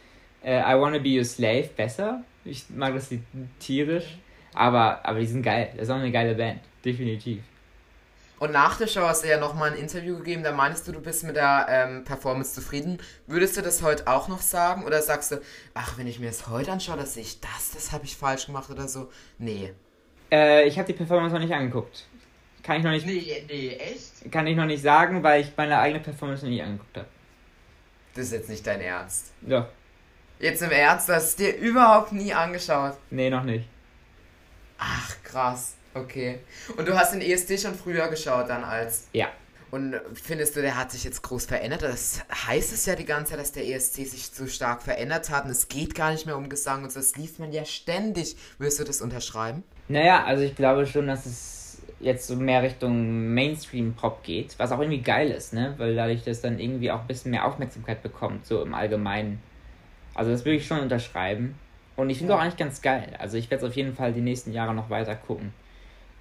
äh, 0.43 0.61
I 0.61 0.81
Wanna 0.81 0.99
Be 0.99 1.19
Your 1.19 1.25
Slave 1.25 1.69
besser. 1.77 2.23
Ich 2.45 2.65
mag 2.71 2.95
das 2.95 3.11
tierisch. 3.59 4.19
Aber, 4.55 5.05
aber 5.05 5.21
die 5.21 5.27
sind 5.27 5.43
geil. 5.43 5.71
Das 5.75 5.85
ist 5.85 5.91
auch 5.91 5.97
eine 5.97 6.11
geile 6.11 6.35
Band. 6.35 6.61
Definitiv. 6.85 7.43
Und 8.39 8.53
nach 8.53 8.79
der 8.79 8.87
Show 8.87 9.03
hast 9.03 9.25
du 9.25 9.29
ja 9.29 9.39
nochmal 9.39 9.73
ein 9.73 9.79
Interview 9.79 10.17
gegeben, 10.17 10.45
da 10.45 10.53
meinst 10.53 10.87
du, 10.87 10.93
du 10.93 11.01
bist 11.01 11.25
mit 11.25 11.37
der 11.37 11.67
ähm, 11.69 12.05
Performance 12.05 12.55
zufrieden. 12.55 12.99
Würdest 13.27 13.57
du 13.57 13.63
das 13.63 13.83
heute 13.83 14.07
auch 14.07 14.29
noch 14.29 14.41
sagen? 14.41 14.85
Oder 14.85 15.03
sagst 15.03 15.33
du, 15.33 15.41
ach, 15.75 15.99
wenn 15.99 16.07
ich 16.07 16.21
mir 16.21 16.27
das 16.27 16.49
heute 16.49 16.71
anschaue, 16.71 16.97
dass 16.97 17.17
ich 17.17 17.41
das, 17.41 17.73
das 17.75 17.93
habe 17.93 18.05
ich 18.05 18.17
falsch 18.17 18.47
gemacht 18.47 18.71
oder 18.71 18.87
so? 18.87 19.11
Nee. 19.39 19.73
Äh, 20.31 20.69
ich 20.69 20.79
habe 20.79 20.87
die 20.87 20.93
Performance 20.93 21.35
noch 21.35 21.43
nicht 21.43 21.53
angeguckt. 21.53 22.07
Kann 22.63 22.77
ich 22.77 22.85
noch 22.85 22.91
nicht. 22.91 23.07
Nee, 23.07 23.45
nee, 23.49 23.77
echt? 23.77 24.31
Kann 24.31 24.47
ich 24.47 24.57
noch 24.57 24.67
nicht 24.67 24.83
sagen, 24.83 25.23
weil 25.23 25.41
ich 25.41 25.53
meine 25.57 25.79
eigene 25.79 26.01
Performance 26.01 26.45
noch 26.45 26.51
nie 26.51 26.63
angeguckt 26.63 26.97
habe. 26.97 27.09
Das 28.15 28.27
ist 28.27 28.33
jetzt 28.33 28.49
nicht 28.51 28.67
dein 28.67 28.81
Ernst. 28.81 29.33
Ja. 29.47 29.69
Jetzt 30.39 30.63
im 30.63 30.71
Ernst, 30.71 31.09
du 31.09 31.15
hast 31.15 31.25
es 31.25 31.37
dir 31.37 31.57
überhaupt 31.57 32.13
nie 32.13 32.33
angeschaut? 32.33 32.97
Nee, 33.11 33.31
noch 33.31 33.43
nicht. 33.43 33.69
Ach, 34.79 35.17
krass. 35.25 35.78
Okay. 35.95 36.41
Und 36.77 36.87
du 36.87 36.97
hast 36.97 37.13
den 37.13 37.21
ESD 37.21 37.59
schon 37.59 37.75
früher 37.75 38.09
geschaut 38.09 38.49
dann 38.49 38.65
als. 38.65 39.09
Ja. 39.13 39.29
Und 39.71 40.01
findest 40.15 40.57
du, 40.57 40.63
der 40.63 40.79
hat 40.79 40.91
sich 40.91 41.05
jetzt 41.05 41.23
groß 41.23 41.45
verändert? 41.45 41.83
Das 41.83 42.23
heißt 42.47 42.73
es 42.73 42.87
ja 42.87 42.95
die 42.95 43.05
ganze 43.05 43.33
Zeit, 43.33 43.41
dass 43.41 43.53
der 43.53 43.67
ESC 43.69 44.07
sich 44.07 44.31
so 44.33 44.47
stark 44.47 44.83
verändert 44.83 45.29
hat 45.29 45.45
und 45.45 45.51
es 45.51 45.69
geht 45.69 45.95
gar 45.95 46.11
nicht 46.11 46.25
mehr 46.25 46.39
um 46.39 46.49
Gesang 46.49 46.85
und 46.85 46.93
so. 46.93 47.01
Das 47.01 47.17
liest 47.17 47.39
man 47.39 47.53
ja 47.53 47.65
ständig. 47.67 48.37
Würdest 48.59 48.81
du 48.81 48.85
das 48.85 49.03
unterschreiben? 49.03 49.63
Naja, 49.89 50.25
also 50.25 50.43
ich 50.43 50.57
glaube 50.57 50.87
schon, 50.87 51.07
dass 51.07 51.27
es 51.27 51.83
jetzt 52.01 52.27
so 52.27 52.37
mehr 52.37 52.63
Richtung 52.63 53.35
Mainstream-Pop 53.35 54.23
geht, 54.23 54.59
was 54.59 54.73
auch 54.73 54.79
irgendwie 54.79 55.03
geil 55.03 55.31
ist, 55.31 55.53
ne? 55.53 55.75
Weil 55.77 55.95
dadurch 55.95 56.23
das 56.23 56.41
dann 56.41 56.59
irgendwie 56.59 56.91
auch 56.91 57.01
ein 57.01 57.07
bisschen 57.07 57.31
mehr 57.31 57.45
Aufmerksamkeit 57.45 58.03
bekommt, 58.03 58.47
so 58.47 58.63
im 58.63 58.73
Allgemeinen. 58.73 59.43
Also 60.15 60.31
das 60.31 60.45
würde 60.45 60.57
ich 60.57 60.67
schon 60.67 60.81
unterschreiben. 60.81 61.59
Und 61.97 62.11
ich 62.11 62.19
finde 62.19 62.33
ja. 62.33 62.39
auch 62.39 62.43
eigentlich 62.43 62.57
ganz 62.57 62.81
geil. 62.81 63.15
Also 63.19 63.37
ich 63.37 63.51
werde 63.51 63.65
es 63.65 63.71
auf 63.71 63.77
jeden 63.77 63.95
Fall 63.95 64.13
die 64.13 64.21
nächsten 64.21 64.53
Jahre 64.53 64.75
noch 64.75 64.89
weiter 64.89 65.17
gucken. 65.17 65.53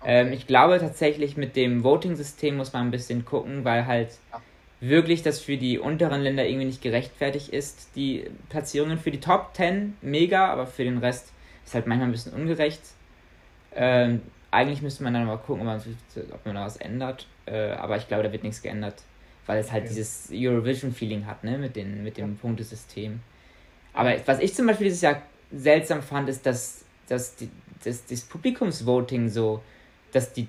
Okay. 0.02 0.22
Ähm, 0.22 0.34
ich 0.34 0.48
glaube 0.48 0.80
tatsächlich 0.80 1.38
mit 1.38 1.56
dem 1.56 1.84
Voting-System 1.84 2.58
muss 2.58 2.74
man 2.74 2.88
ein 2.88 2.92
bisschen 2.92 3.26
gucken, 3.26 3.66
weil 3.66 3.86
halt 3.86 4.10
ja. 4.32 4.42
wirklich 4.80 5.24
das 5.24 5.40
für 5.40 5.58
die 5.58 5.80
unteren 5.80 6.22
Länder 6.22 6.46
irgendwie 6.46 6.66
nicht 6.66 6.82
gerechtfertigt 6.82 7.50
ist. 7.50 7.96
Die 7.96 8.26
Platzierungen 8.50 8.98
für 9.00 9.12
die 9.12 9.20
Top 9.20 9.52
10 9.54 9.98
mega, 10.02 10.48
aber 10.48 10.68
für 10.68 10.84
den 10.84 11.00
Rest 11.00 11.32
ist 11.66 11.74
halt 11.74 11.88
manchmal 11.88 12.10
ein 12.10 12.14
bisschen 12.14 12.34
ungerecht. 12.34 12.82
Ähm, 13.76 14.22
eigentlich 14.52 14.82
müsste 14.82 15.04
man 15.04 15.14
dann 15.14 15.26
mal 15.26 15.38
gucken, 15.38 15.62
ob 15.62 15.68
man, 15.68 15.82
ob 16.32 16.46
man 16.46 16.56
da 16.56 16.66
was 16.66 16.78
ändert. 16.78 17.28
Äh, 17.46 17.72
aber 17.72 17.98
ich 17.98 18.08
glaube, 18.08 18.24
da 18.24 18.32
wird 18.32 18.44
nichts 18.44 18.62
geändert, 18.62 19.04
weil 19.46 19.60
es 19.60 19.72
halt 19.72 19.84
okay. 19.84 19.94
dieses 19.94 20.30
Eurovision-Feeling 20.32 21.26
hat, 21.26 21.44
ne, 21.44 21.58
mit, 21.58 21.76
den, 21.76 22.04
mit 22.04 22.18
dem 22.18 22.32
ja. 22.32 22.38
Punktesystem. 22.42 23.20
Aber 23.94 24.16
was 24.26 24.40
ich 24.40 24.54
zum 24.54 24.68
Beispiel 24.68 24.86
dieses 24.86 25.02
Jahr 25.02 25.22
seltsam 25.52 26.02
fand, 26.02 26.30
ist, 26.30 26.46
dass, 26.46 26.86
dass, 27.08 27.36
die, 27.36 27.50
dass 27.84 28.06
das 28.06 28.22
Publikumsvoting 28.22 29.30
so, 29.30 29.62
dass 30.18 30.34
die, 30.34 30.48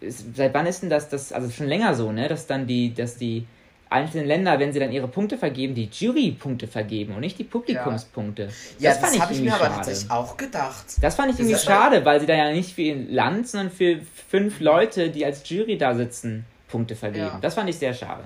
seit 0.00 0.54
wann 0.54 0.66
ist 0.66 0.82
denn 0.82 0.90
das, 0.90 1.08
das, 1.08 1.32
also 1.32 1.50
schon 1.50 1.66
länger 1.66 1.94
so, 1.94 2.12
ne, 2.12 2.28
dass 2.28 2.46
dann 2.46 2.66
die, 2.66 2.94
dass 2.94 3.16
die 3.16 3.46
einzelnen 3.90 4.26
Länder, 4.26 4.58
wenn 4.58 4.72
sie 4.72 4.78
dann 4.78 4.92
ihre 4.92 5.08
Punkte 5.08 5.38
vergeben, 5.38 5.74
die 5.74 5.88
Jurypunkte 5.90 6.66
vergeben 6.66 7.14
und 7.14 7.20
nicht 7.20 7.38
die 7.38 7.44
Publikumspunkte. 7.44 8.50
Ja, 8.78 8.90
das, 8.90 9.00
das 9.00 9.20
habe 9.20 9.32
ich 9.32 9.40
mir 9.40 9.50
schade. 9.50 9.64
aber 9.64 9.74
tatsächlich 9.76 10.10
auch 10.10 10.36
gedacht. 10.36 10.84
Das 11.00 11.14
fand 11.14 11.32
ich 11.32 11.40
irgendwie 11.40 11.58
schade, 11.58 12.04
weil 12.04 12.20
sie 12.20 12.26
da 12.26 12.34
ja 12.34 12.52
nicht 12.52 12.74
für 12.74 12.82
ihr 12.82 12.96
Land, 12.96 13.48
sondern 13.48 13.70
für 13.70 14.00
fünf 14.28 14.60
Leute, 14.60 15.10
die 15.10 15.24
als 15.24 15.48
Jury 15.48 15.78
da 15.78 15.94
sitzen, 15.94 16.44
Punkte 16.68 16.96
vergeben. 16.96 17.26
Ja. 17.26 17.38
Das 17.40 17.54
fand 17.54 17.70
ich 17.70 17.78
sehr 17.78 17.94
schade. 17.94 18.24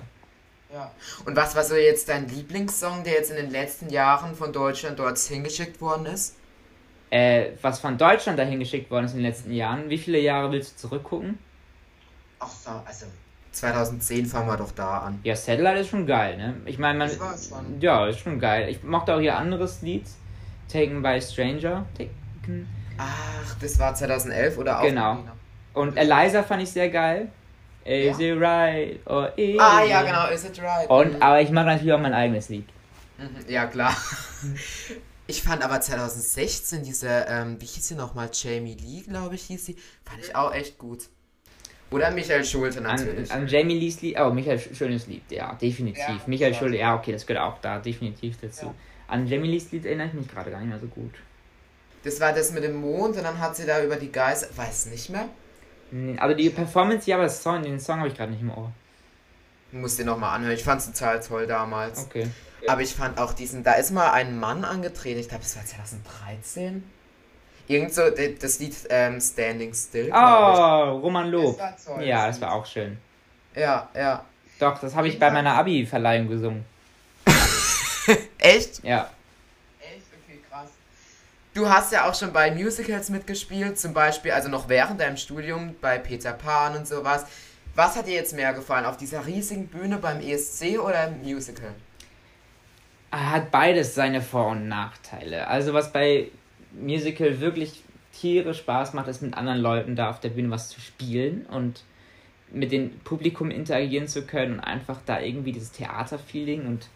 Ja. 0.73 0.91
Und 1.25 1.35
was 1.35 1.55
war 1.55 1.63
so 1.63 1.75
jetzt 1.75 2.09
dein 2.09 2.27
Lieblingssong, 2.27 3.03
der 3.03 3.13
jetzt 3.13 3.29
in 3.29 3.37
den 3.37 3.51
letzten 3.51 3.89
Jahren 3.89 4.35
von 4.35 4.51
Deutschland 4.51 4.99
dort 4.99 5.17
hingeschickt 5.17 5.79
worden 5.79 6.07
ist? 6.07 6.35
Äh, 7.13 7.51
was 7.61 7.79
von 7.79 7.95
Deutschland 7.95 8.39
dahin 8.39 8.59
geschickt 8.59 8.89
worden 8.89 9.05
ist 9.05 9.11
in 9.11 9.19
den 9.19 9.27
letzten 9.27 9.53
Jahren. 9.53 9.87
Wie 9.87 9.99
viele 9.99 10.17
Jahre 10.17 10.51
willst 10.51 10.73
du 10.73 10.87
zurückgucken? 10.87 11.37
Ach 12.39 12.49
so, 12.49 12.71
also 12.83 13.05
2010 13.51 14.25
fangen 14.25 14.47
wir 14.47 14.57
doch 14.57 14.71
da 14.71 15.01
an. 15.01 15.19
Ja, 15.21 15.35
Satellite 15.35 15.81
ist 15.81 15.89
schon 15.89 16.07
geil, 16.07 16.37
ne? 16.37 16.55
Ich 16.65 16.79
meine, 16.79 16.97
man. 16.97 17.11
Ja, 17.79 18.07
ist 18.07 18.21
schon 18.21 18.39
geil. 18.39 18.67
Ich 18.67 18.81
mochte 18.81 19.13
auch 19.13 19.19
ihr 19.19 19.37
anderes 19.37 19.83
Lied, 19.83 20.07
Taken 20.67 21.03
by 21.03 21.21
Stranger. 21.21 21.85
Taken. 21.95 22.67
Ach, 22.97 23.55
das 23.61 23.77
war 23.77 23.93
2011 23.93 24.57
oder 24.57 24.79
auch? 24.79 24.83
Genau. 24.83 25.19
Und 25.75 25.95
Eliza 25.95 26.41
fand 26.41 26.63
ich 26.63 26.71
sehr 26.71 26.89
geil. 26.89 27.29
Is 27.85 28.17
ja? 28.17 28.33
it 28.33 28.41
right 28.41 28.99
or 29.05 29.37
is 29.37 29.59
Ah 29.59 29.83
ja, 29.83 30.01
genau, 30.01 30.29
is 30.29 30.45
it 30.45 30.59
right. 30.63 30.89
Und, 30.89 31.13
mhm. 31.13 31.21
aber 31.21 31.41
ich 31.41 31.51
mache 31.51 31.67
natürlich 31.67 31.93
auch 31.93 32.01
mein 32.01 32.15
eigenes 32.15 32.49
Lied. 32.49 32.67
Mhm, 33.19 33.35
ja, 33.47 33.67
klar. 33.67 33.95
Ich 35.33 35.41
fand 35.41 35.63
aber 35.63 35.81
2016 35.81 36.83
diese, 36.83 37.25
ähm, 37.27 37.59
wie 37.59 37.65
hieß 37.65 37.87
sie 37.87 37.95
nochmal? 37.95 38.29
Jamie 38.31 38.75
Lee, 38.75 39.01
glaube 39.01 39.33
ich, 39.33 39.41
hieß 39.45 39.65
sie. 39.65 39.75
Fand 40.05 40.23
ich 40.23 40.35
auch 40.35 40.53
echt 40.53 40.77
gut. 40.77 41.09
Oder 41.89 42.11
Michael 42.11 42.45
Schulte 42.45 42.81
natürlich. 42.81 43.31
An, 43.31 43.41
an 43.41 43.47
Jamie 43.47 43.79
Lees 43.79 43.99
Lied, 44.03 44.19
oh, 44.19 44.29
Michael 44.29 44.59
schönes 44.59 45.07
Lied, 45.07 45.23
ja, 45.31 45.55
definitiv. 45.55 46.07
Ja, 46.07 46.21
Michael 46.27 46.53
Schulte, 46.53 46.77
ja, 46.77 46.95
okay, 46.95 47.13
das 47.13 47.25
gehört 47.25 47.43
auch 47.45 47.57
da 47.61 47.79
definitiv 47.79 48.37
dazu. 48.41 48.67
Ja. 48.67 48.75
An 49.07 49.25
Jamie 49.25 49.47
Lees 49.49 49.71
Lied 49.71 49.85
erinnere 49.85 50.09
ich 50.09 50.13
mich 50.13 50.27
gerade 50.27 50.51
gar 50.51 50.59
nicht 50.59 50.69
mehr 50.69 50.79
so 50.79 50.85
gut. 50.85 51.15
Das 52.03 52.19
war 52.19 52.31
das 52.31 52.51
mit 52.51 52.63
dem 52.63 52.75
Mond 52.75 53.17
und 53.17 53.23
dann 53.23 53.39
hat 53.39 53.55
sie 53.55 53.65
da 53.65 53.83
über 53.83 53.95
die 53.95 54.11
Geister, 54.11 54.55
weiß 54.55 54.85
nicht 54.87 55.09
mehr. 55.09 55.29
Also 56.17 56.35
die 56.35 56.51
Performance, 56.51 57.09
ja, 57.09 57.17
aber 57.17 57.27
Song, 57.27 57.63
den 57.63 57.79
Song 57.79 57.97
habe 57.97 58.09
ich 58.09 58.15
gerade 58.15 58.31
nicht 58.31 58.41
im 58.41 58.51
Ohr. 58.51 58.71
Muss 59.71 59.95
den 59.95 60.05
nochmal 60.05 60.35
anhören. 60.35 60.53
Ich 60.53 60.63
fand 60.63 60.79
es 60.81 60.91
total 60.91 61.19
toll 61.21 61.47
damals. 61.47 62.05
Okay. 62.05 62.27
Aber 62.67 62.81
ich 62.81 62.93
fand 62.93 63.17
auch 63.19 63.33
diesen, 63.33 63.63
da 63.63 63.73
ist 63.73 63.91
mal 63.91 64.11
ein 64.11 64.39
Mann 64.39 64.63
angetreten, 64.63 65.19
ich 65.19 65.29
glaube, 65.29 65.43
es 65.43 65.55
war 65.55 65.65
2013. 65.65 66.83
Irgend 67.67 67.93
so, 67.93 68.01
das 68.09 68.59
Lied 68.59 68.75
ähm, 68.89 69.21
Standing 69.21 69.73
Still. 69.73 70.11
Oh, 70.13 70.99
Roman 71.01 71.29
Lob. 71.29 71.57
Das 71.57 71.87
war 71.87 71.95
toll, 71.95 72.05
Ja, 72.05 72.27
das 72.27 72.39
das 72.39 72.41
war 72.47 72.53
auch 72.53 72.65
schön. 72.65 72.97
Ja, 73.55 73.89
ja. 73.95 74.25
Doch, 74.59 74.79
das 74.79 74.95
habe 74.95 75.07
ich 75.07 75.19
bei 75.19 75.31
meiner 75.31 75.53
Abi-Verleihung 75.55 76.27
gesungen. 76.27 76.65
Echt? 78.37 78.83
Ja. 78.83 79.09
Echt? 79.79 80.05
Okay, 80.25 80.39
krass. 80.49 80.69
Du 81.53 81.69
hast 81.69 81.91
ja 81.91 82.09
auch 82.09 82.15
schon 82.15 82.33
bei 82.33 82.51
Musicals 82.51 83.09
mitgespielt, 83.09 83.79
zum 83.79 83.93
Beispiel, 83.93 84.31
also 84.31 84.49
noch 84.49 84.67
während 84.67 84.99
deinem 84.99 85.17
Studium 85.17 85.75
bei 85.81 85.97
Peter 85.99 86.33
Pan 86.33 86.75
und 86.75 86.87
sowas. 86.87 87.25
Was 87.75 87.95
hat 87.95 88.07
dir 88.07 88.13
jetzt 88.13 88.33
mehr 88.33 88.53
gefallen, 88.53 88.85
auf 88.85 88.97
dieser 88.97 89.25
riesigen 89.25 89.67
Bühne 89.67 89.97
beim 89.97 90.19
ESC 90.21 90.79
oder 90.79 91.07
im 91.07 91.21
Musical? 91.21 91.73
Hat 93.13 93.51
beides 93.51 93.95
seine 93.95 94.21
Vor- 94.21 94.51
und 94.51 94.67
Nachteile. 94.67 95.47
Also 95.47 95.73
was 95.73 95.93
bei 95.93 96.29
Musical 96.73 97.39
wirklich 97.39 97.83
tierisch 98.11 98.59
Spaß 98.59 98.93
macht, 98.93 99.07
ist 99.07 99.21
mit 99.21 99.35
anderen 99.35 99.59
Leuten 99.59 99.95
da 99.95 100.09
auf 100.09 100.19
der 100.19 100.29
Bühne 100.29 100.49
was 100.49 100.69
zu 100.69 100.81
spielen 100.81 101.45
und 101.45 101.83
mit 102.51 102.71
dem 102.71 102.91
Publikum 102.99 103.51
interagieren 103.51 104.07
zu 104.07 104.25
können 104.25 104.55
und 104.55 104.59
einfach 104.59 104.99
da 105.05 105.19
irgendwie 105.19 105.51
dieses 105.51 105.71
Theaterfeeling 105.71 106.67
und 106.67 106.89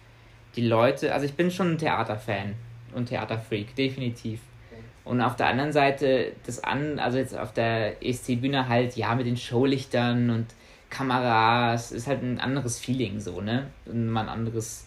die 0.55 0.67
Leute, 0.67 1.13
also 1.13 1.25
ich 1.25 1.33
bin 1.33 1.51
schon 1.51 1.73
ein 1.73 1.77
Theaterfan 1.77 2.55
und 2.93 3.07
Theaterfreak, 3.09 3.75
definitiv. 3.75 4.39
Und 5.03 5.21
auf 5.21 5.35
der 5.35 5.47
anderen 5.47 5.71
Seite, 5.71 6.33
das 6.45 6.63
an, 6.63 6.99
also 6.99 7.17
jetzt 7.17 7.37
auf 7.37 7.53
der 7.53 8.03
ESC-Bühne 8.05 8.67
halt, 8.67 8.97
ja, 8.97 9.15
mit 9.15 9.25
den 9.25 9.37
Showlichtern 9.37 10.29
und 10.29 10.47
Kameras, 10.89 11.91
ist 11.91 12.07
halt 12.07 12.23
ein 12.23 12.39
anderes 12.39 12.79
Feeling 12.79 13.19
so, 13.19 13.39
ne? 13.39 13.67
Und 13.85 14.09
mal 14.09 14.23
ein 14.23 14.29
anderes, 14.29 14.86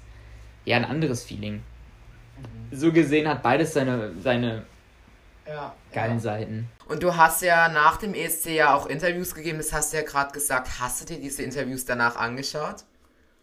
ja, 0.64 0.76
ein 0.76 0.84
anderes 0.84 1.24
Feeling. 1.24 1.62
So 2.72 2.92
gesehen 2.92 3.28
hat 3.28 3.42
beides 3.42 3.72
seine, 3.74 4.12
seine 4.20 4.62
Ja. 5.46 5.74
geilen 5.92 6.20
Seiten. 6.20 6.68
Und 6.88 7.02
du 7.02 7.16
hast 7.16 7.42
ja 7.42 7.68
nach 7.68 7.96
dem 7.98 8.14
ESC 8.14 8.50
ja 8.54 8.74
auch 8.74 8.86
Interviews 8.86 9.34
gegeben, 9.34 9.58
das 9.58 9.72
hast 9.72 9.92
du 9.92 9.96
ja 9.98 10.02
gerade 10.04 10.32
gesagt. 10.32 10.68
Hast 10.80 11.00
du 11.02 11.14
dir 11.14 11.20
diese 11.20 11.42
Interviews 11.42 11.84
danach 11.84 12.16
angeschaut? 12.16 12.84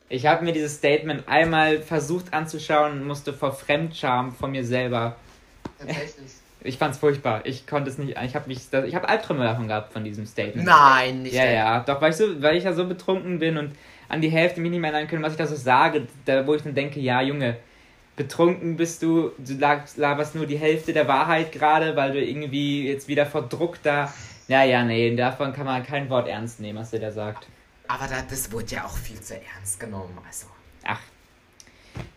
Ich 0.09 0.25
habe 0.25 0.45
mir 0.45 0.53
dieses 0.53 0.75
Statement 0.75 1.27
einmal 1.27 1.81
versucht 1.81 2.33
anzuschauen 2.33 2.93
und 2.93 3.03
musste 3.05 3.33
vor 3.33 3.51
Fremdscham 3.51 4.31
von 4.33 4.51
mir 4.51 4.63
selber. 4.65 5.15
Tatsächlich. 5.79 6.31
Ich 6.61 6.79
fand's 6.79 6.97
furchtbar. 6.97 7.45
Ich 7.45 7.67
konnte 7.67 7.89
es 7.89 7.99
nicht. 7.99 8.17
Ich 8.25 8.35
habe 8.35 8.47
mich, 8.47 8.59
ich 8.73 8.95
habe 8.95 9.07
Albträume 9.07 9.43
davon 9.43 9.67
gehabt 9.67 9.93
von 9.93 10.03
diesem 10.03 10.25
Statement. 10.25 10.67
Nein, 10.67 11.21
nicht 11.21 11.33
Ja, 11.35 11.43
dein- 11.45 11.53
ja, 11.55 11.79
doch, 11.81 12.01
weil 12.01 12.09
ich, 12.09 12.17
so, 12.17 12.41
weil 12.41 12.57
ich 12.57 12.63
ja 12.63 12.73
so 12.73 12.85
betrunken 12.87 13.37
bin 13.39 13.57
und 13.57 13.75
an 14.09 14.21
die 14.21 14.29
Hälfte 14.29 14.61
mich 14.61 14.71
nicht 14.71 14.79
mehr 14.79 14.91
erinnern 14.91 15.09
können, 15.09 15.23
was 15.23 15.33
ich 15.33 15.37
da 15.37 15.47
so 15.47 15.55
sage, 15.55 16.07
da, 16.25 16.45
wo 16.47 16.55
ich 16.55 16.61
dann 16.63 16.75
denke, 16.75 16.99
ja, 16.99 17.21
Junge, 17.21 17.57
betrunken 18.15 18.75
bist 18.77 19.03
du, 19.03 19.31
du 19.37 19.53
laberst 19.97 20.35
nur 20.35 20.45
die 20.45 20.57
Hälfte 20.57 20.93
der 20.93 21.07
Wahrheit 21.07 21.51
gerade, 21.51 21.95
weil 21.95 22.13
du 22.13 22.23
irgendwie 22.23 22.87
jetzt 22.87 23.07
wieder 23.07 23.25
vor 23.25 23.43
Druck 23.43 23.81
da. 23.83 24.13
Ja, 24.47 24.63
ja, 24.63 24.83
nee, 24.83 25.15
davon 25.15 25.53
kann 25.53 25.65
man 25.65 25.83
kein 25.85 26.09
Wort 26.09 26.27
ernst 26.27 26.59
nehmen, 26.59 26.79
was 26.79 26.91
der 26.91 26.99
da 26.99 27.11
sagt. 27.11 27.47
Aber 27.87 28.07
da, 28.07 28.21
das 28.29 28.51
wurde 28.51 28.75
ja 28.75 28.85
auch 28.85 28.97
viel 28.97 29.19
zu 29.19 29.35
ernst 29.35 29.79
genommen. 29.79 30.17
Also. 30.25 30.47
Ach. 30.83 30.99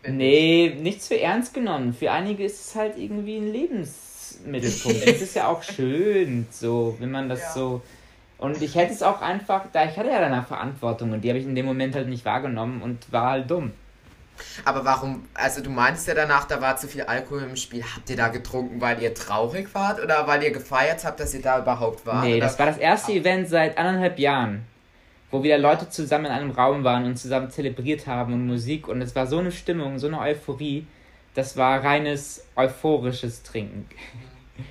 Nee, 0.06 0.76
nicht 0.80 1.02
zu 1.02 1.18
ernst 1.18 1.54
genommen. 1.54 1.92
Für 1.92 2.10
einige 2.12 2.44
ist 2.44 2.68
es 2.68 2.74
halt 2.74 2.96
irgendwie 2.98 3.36
ein 3.36 3.52
Lebensmittelpunkt. 3.52 5.02
es 5.06 5.22
ist 5.22 5.34
ja 5.36 5.48
auch 5.48 5.62
schön, 5.62 6.46
so, 6.50 6.96
wenn 6.98 7.10
man 7.10 7.28
das 7.28 7.40
Ja. 7.40 7.52
so. 7.52 7.82
Und 8.40 8.62
ich 8.62 8.74
hätte 8.74 8.94
es 8.94 9.02
auch 9.02 9.20
einfach, 9.20 9.66
da 9.70 9.84
ich 9.84 9.98
hatte 9.98 10.08
ja 10.08 10.18
danach 10.18 10.46
Verantwortung 10.46 11.12
und 11.12 11.20
die 11.20 11.28
habe 11.28 11.38
ich 11.38 11.44
in 11.44 11.54
dem 11.54 11.66
Moment 11.66 11.94
halt 11.94 12.08
nicht 12.08 12.24
wahrgenommen 12.24 12.80
und 12.80 13.12
war 13.12 13.32
halt 13.32 13.50
dumm. 13.50 13.72
Aber 14.64 14.82
warum, 14.86 15.28
also 15.34 15.62
du 15.62 15.68
meintest 15.68 16.08
ja 16.08 16.14
danach, 16.14 16.46
da 16.46 16.62
war 16.62 16.78
zu 16.78 16.88
viel 16.88 17.02
Alkohol 17.02 17.42
im 17.42 17.56
Spiel. 17.56 17.84
Habt 17.84 18.08
ihr 18.08 18.16
da 18.16 18.28
getrunken, 18.28 18.80
weil 18.80 19.02
ihr 19.02 19.12
traurig 19.12 19.74
wart 19.74 20.02
oder 20.02 20.26
weil 20.26 20.42
ihr 20.42 20.52
gefeiert 20.52 21.04
habt, 21.04 21.20
dass 21.20 21.34
ihr 21.34 21.42
da 21.42 21.58
überhaupt 21.58 22.06
wart? 22.06 22.24
Nee, 22.24 22.36
oder? 22.36 22.46
das 22.46 22.58
war 22.58 22.64
das 22.64 22.78
erste 22.78 23.12
Event 23.12 23.46
seit 23.50 23.76
anderthalb 23.76 24.18
Jahren, 24.18 24.64
wo 25.30 25.42
wieder 25.42 25.58
Leute 25.58 25.90
zusammen 25.90 26.24
in 26.24 26.32
einem 26.32 26.50
Raum 26.52 26.82
waren 26.82 27.04
und 27.04 27.16
zusammen 27.16 27.50
zelebriert 27.50 28.06
haben 28.06 28.32
und 28.32 28.46
Musik 28.46 28.88
und 28.88 29.02
es 29.02 29.14
war 29.14 29.26
so 29.26 29.38
eine 29.38 29.52
Stimmung, 29.52 29.98
so 29.98 30.06
eine 30.06 30.18
Euphorie. 30.18 30.86
Das 31.34 31.58
war 31.58 31.84
reines 31.84 32.46
euphorisches 32.56 33.42
Trinken. 33.42 33.84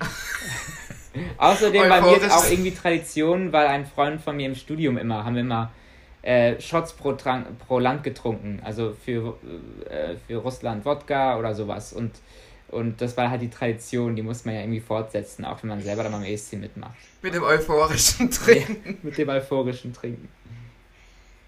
Außerdem 1.38 1.88
bei 1.88 2.00
mir 2.00 2.16
ist 2.16 2.30
auch 2.30 2.48
irgendwie 2.48 2.72
Tradition, 2.72 3.52
weil 3.52 3.66
ein 3.66 3.86
Freund 3.86 4.20
von 4.20 4.36
mir 4.36 4.46
im 4.46 4.54
Studium 4.54 4.96
immer, 4.96 5.24
haben 5.24 5.34
wir 5.34 5.42
immer 5.42 5.72
äh, 6.22 6.60
Shots 6.60 6.92
pro, 6.92 7.12
Trank, 7.12 7.58
pro 7.66 7.78
Land 7.78 8.04
getrunken. 8.04 8.60
Also 8.64 8.94
für, 9.04 9.36
äh, 9.88 10.16
für 10.26 10.36
Russland 10.36 10.84
Wodka 10.84 11.38
oder 11.38 11.54
sowas. 11.54 11.92
Und, 11.92 12.12
und 12.68 13.00
das 13.00 13.16
war 13.16 13.30
halt 13.30 13.42
die 13.42 13.50
Tradition, 13.50 14.14
die 14.16 14.22
muss 14.22 14.44
man 14.44 14.54
ja 14.54 14.60
irgendwie 14.60 14.80
fortsetzen, 14.80 15.44
auch 15.44 15.62
wenn 15.62 15.70
man 15.70 15.80
selber 15.80 16.02
dann 16.02 16.12
beim 16.12 16.24
ESC 16.24 16.54
mitmacht. 16.54 16.94
Mit 17.22 17.34
dem 17.34 17.42
euphorischen 17.42 18.30
Trinken. 18.30 18.98
Mit 19.02 19.18
dem 19.18 19.28
euphorischen 19.28 19.92
Trinken. 19.92 20.28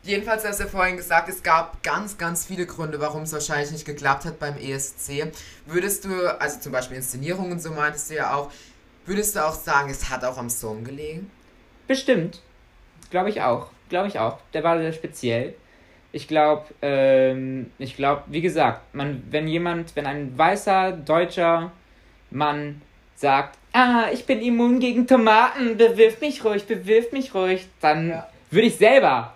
Jedenfalls 0.04 0.44
hast 0.44 0.58
du 0.58 0.64
ja 0.64 0.68
vorhin 0.68 0.96
gesagt, 0.96 1.28
es 1.28 1.44
gab 1.44 1.80
ganz, 1.84 2.18
ganz 2.18 2.44
viele 2.44 2.66
Gründe, 2.66 2.98
warum 2.98 3.22
es 3.22 3.32
wahrscheinlich 3.32 3.70
nicht 3.70 3.84
geklappt 3.84 4.24
hat 4.24 4.40
beim 4.40 4.56
ESC. 4.56 5.30
Würdest 5.64 6.04
du, 6.04 6.40
also 6.40 6.58
zum 6.58 6.72
Beispiel 6.72 6.96
Inszenierungen, 6.96 7.60
so 7.60 7.70
meintest 7.70 8.10
du 8.10 8.16
ja 8.16 8.34
auch, 8.34 8.50
würdest 9.06 9.36
du 9.36 9.44
auch 9.44 9.54
sagen, 9.54 9.90
es 9.90 10.10
hat 10.10 10.24
auch 10.24 10.38
am 10.38 10.50
Song 10.50 10.84
gelegen? 10.84 11.30
Bestimmt. 11.86 12.40
Glaube 13.10 13.30
ich 13.30 13.42
auch. 13.42 13.68
Glaube 13.88 14.08
ich 14.08 14.18
auch. 14.18 14.38
Der 14.54 14.62
war 14.64 14.78
sehr 14.78 14.92
speziell. 14.92 15.54
Ich 16.12 16.28
glaube, 16.28 16.66
ähm, 16.82 17.70
ich 17.78 17.96
glaube, 17.96 18.22
wie 18.26 18.40
gesagt, 18.42 18.94
man, 18.94 19.22
wenn 19.30 19.48
jemand, 19.48 19.96
wenn 19.96 20.06
ein 20.06 20.36
weißer 20.36 20.92
deutscher 20.92 21.72
Mann 22.30 22.82
sagt, 23.16 23.58
ah, 23.72 24.06
ich 24.12 24.26
bin 24.26 24.40
immun 24.42 24.78
gegen 24.80 25.06
Tomaten, 25.06 25.76
bewirf 25.78 26.20
mich 26.20 26.44
ruhig, 26.44 26.66
bewirf 26.66 27.12
mich 27.12 27.34
ruhig, 27.34 27.66
dann 27.80 28.10
Ja. 28.10 28.28
würde 28.50 28.66
ich 28.66 28.76
selber 28.76 29.34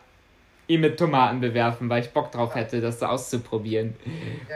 ihn 0.69 0.81
mit 0.81 0.99
Tomaten 0.99 1.41
bewerfen, 1.41 1.89
weil 1.89 2.03
ich 2.03 2.11
Bock 2.11 2.33
drauf 2.33 2.55
hätte, 2.55 2.81
das 2.81 2.99
so 2.99 3.07
auszuprobieren. 3.07 3.95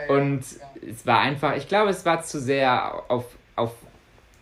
Und 0.08 0.40
es 0.86 1.06
war 1.06 1.20
einfach, 1.20 1.56
ich 1.56 1.68
glaube, 1.68 1.90
es 1.90 2.04
war 2.04 2.22
zu 2.22 2.40
sehr 2.40 3.02
auf, 3.08 3.24
auf, 3.56 3.72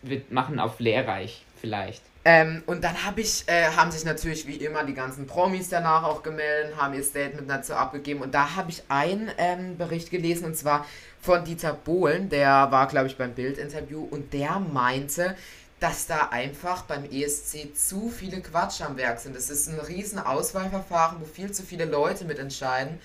wir 0.03 0.23
machen 0.31 0.61
auf 0.61 0.81
lehrreich 0.81 1.45
vielleicht. 1.61 2.03
Ähm, 2.25 2.63
und 2.67 2.85
dann 2.85 3.07
hab 3.07 3.17
ich, 3.17 3.45
äh, 3.47 3.69
haben 3.75 3.91
sich 3.91 4.05
natürlich 4.05 4.47
wie 4.47 4.57
immer 4.57 4.85
die 4.85 4.93
ganzen 4.93 5.27
Promis 5.27 5.69
danach 5.71 6.03
auch 6.03 6.23
gemeldet, 6.23 6.77
haben 6.77 6.93
ihr 6.95 7.03
Statement 7.03 7.49
dazu 7.49 7.75
abgegeben. 7.75 8.21
Und 8.21 8.35
da 8.35 8.55
habe 8.57 8.71
ich 8.71 8.83
einen 8.89 9.31
ähm, 9.39 9.79
Bericht 9.79 10.11
gelesen, 10.11 10.45
und 10.45 10.57
zwar 10.57 10.85
von 11.23 11.45
Dieter 11.45 11.73
Bohlen, 11.73 12.29
der 12.29 12.71
war, 12.71 12.87
glaube 12.89 13.07
ich, 13.07 13.17
beim 13.17 13.33
Bild-Interview, 13.33 14.07
und 14.11 14.33
der 14.33 14.59
meinte, 14.59 15.37
dass 15.81 16.07
da 16.07 16.29
einfach 16.31 16.83
beim 16.83 17.05
ESC 17.05 17.75
zu 17.75 18.11
viele 18.11 18.41
Quatsch 18.41 18.83
am 18.83 18.97
Werk 18.97 19.21
sind. 19.21 19.37
Das 19.37 19.49
ist 19.49 19.69
ein 19.69 19.79
riesen 19.79 20.19
Auswahlverfahren, 20.19 21.21
wo 21.21 21.25
viel 21.25 21.53
zu 21.53 21.63
viele 21.63 21.85
Leute 21.85 22.25
mitentscheiden. 22.25 22.99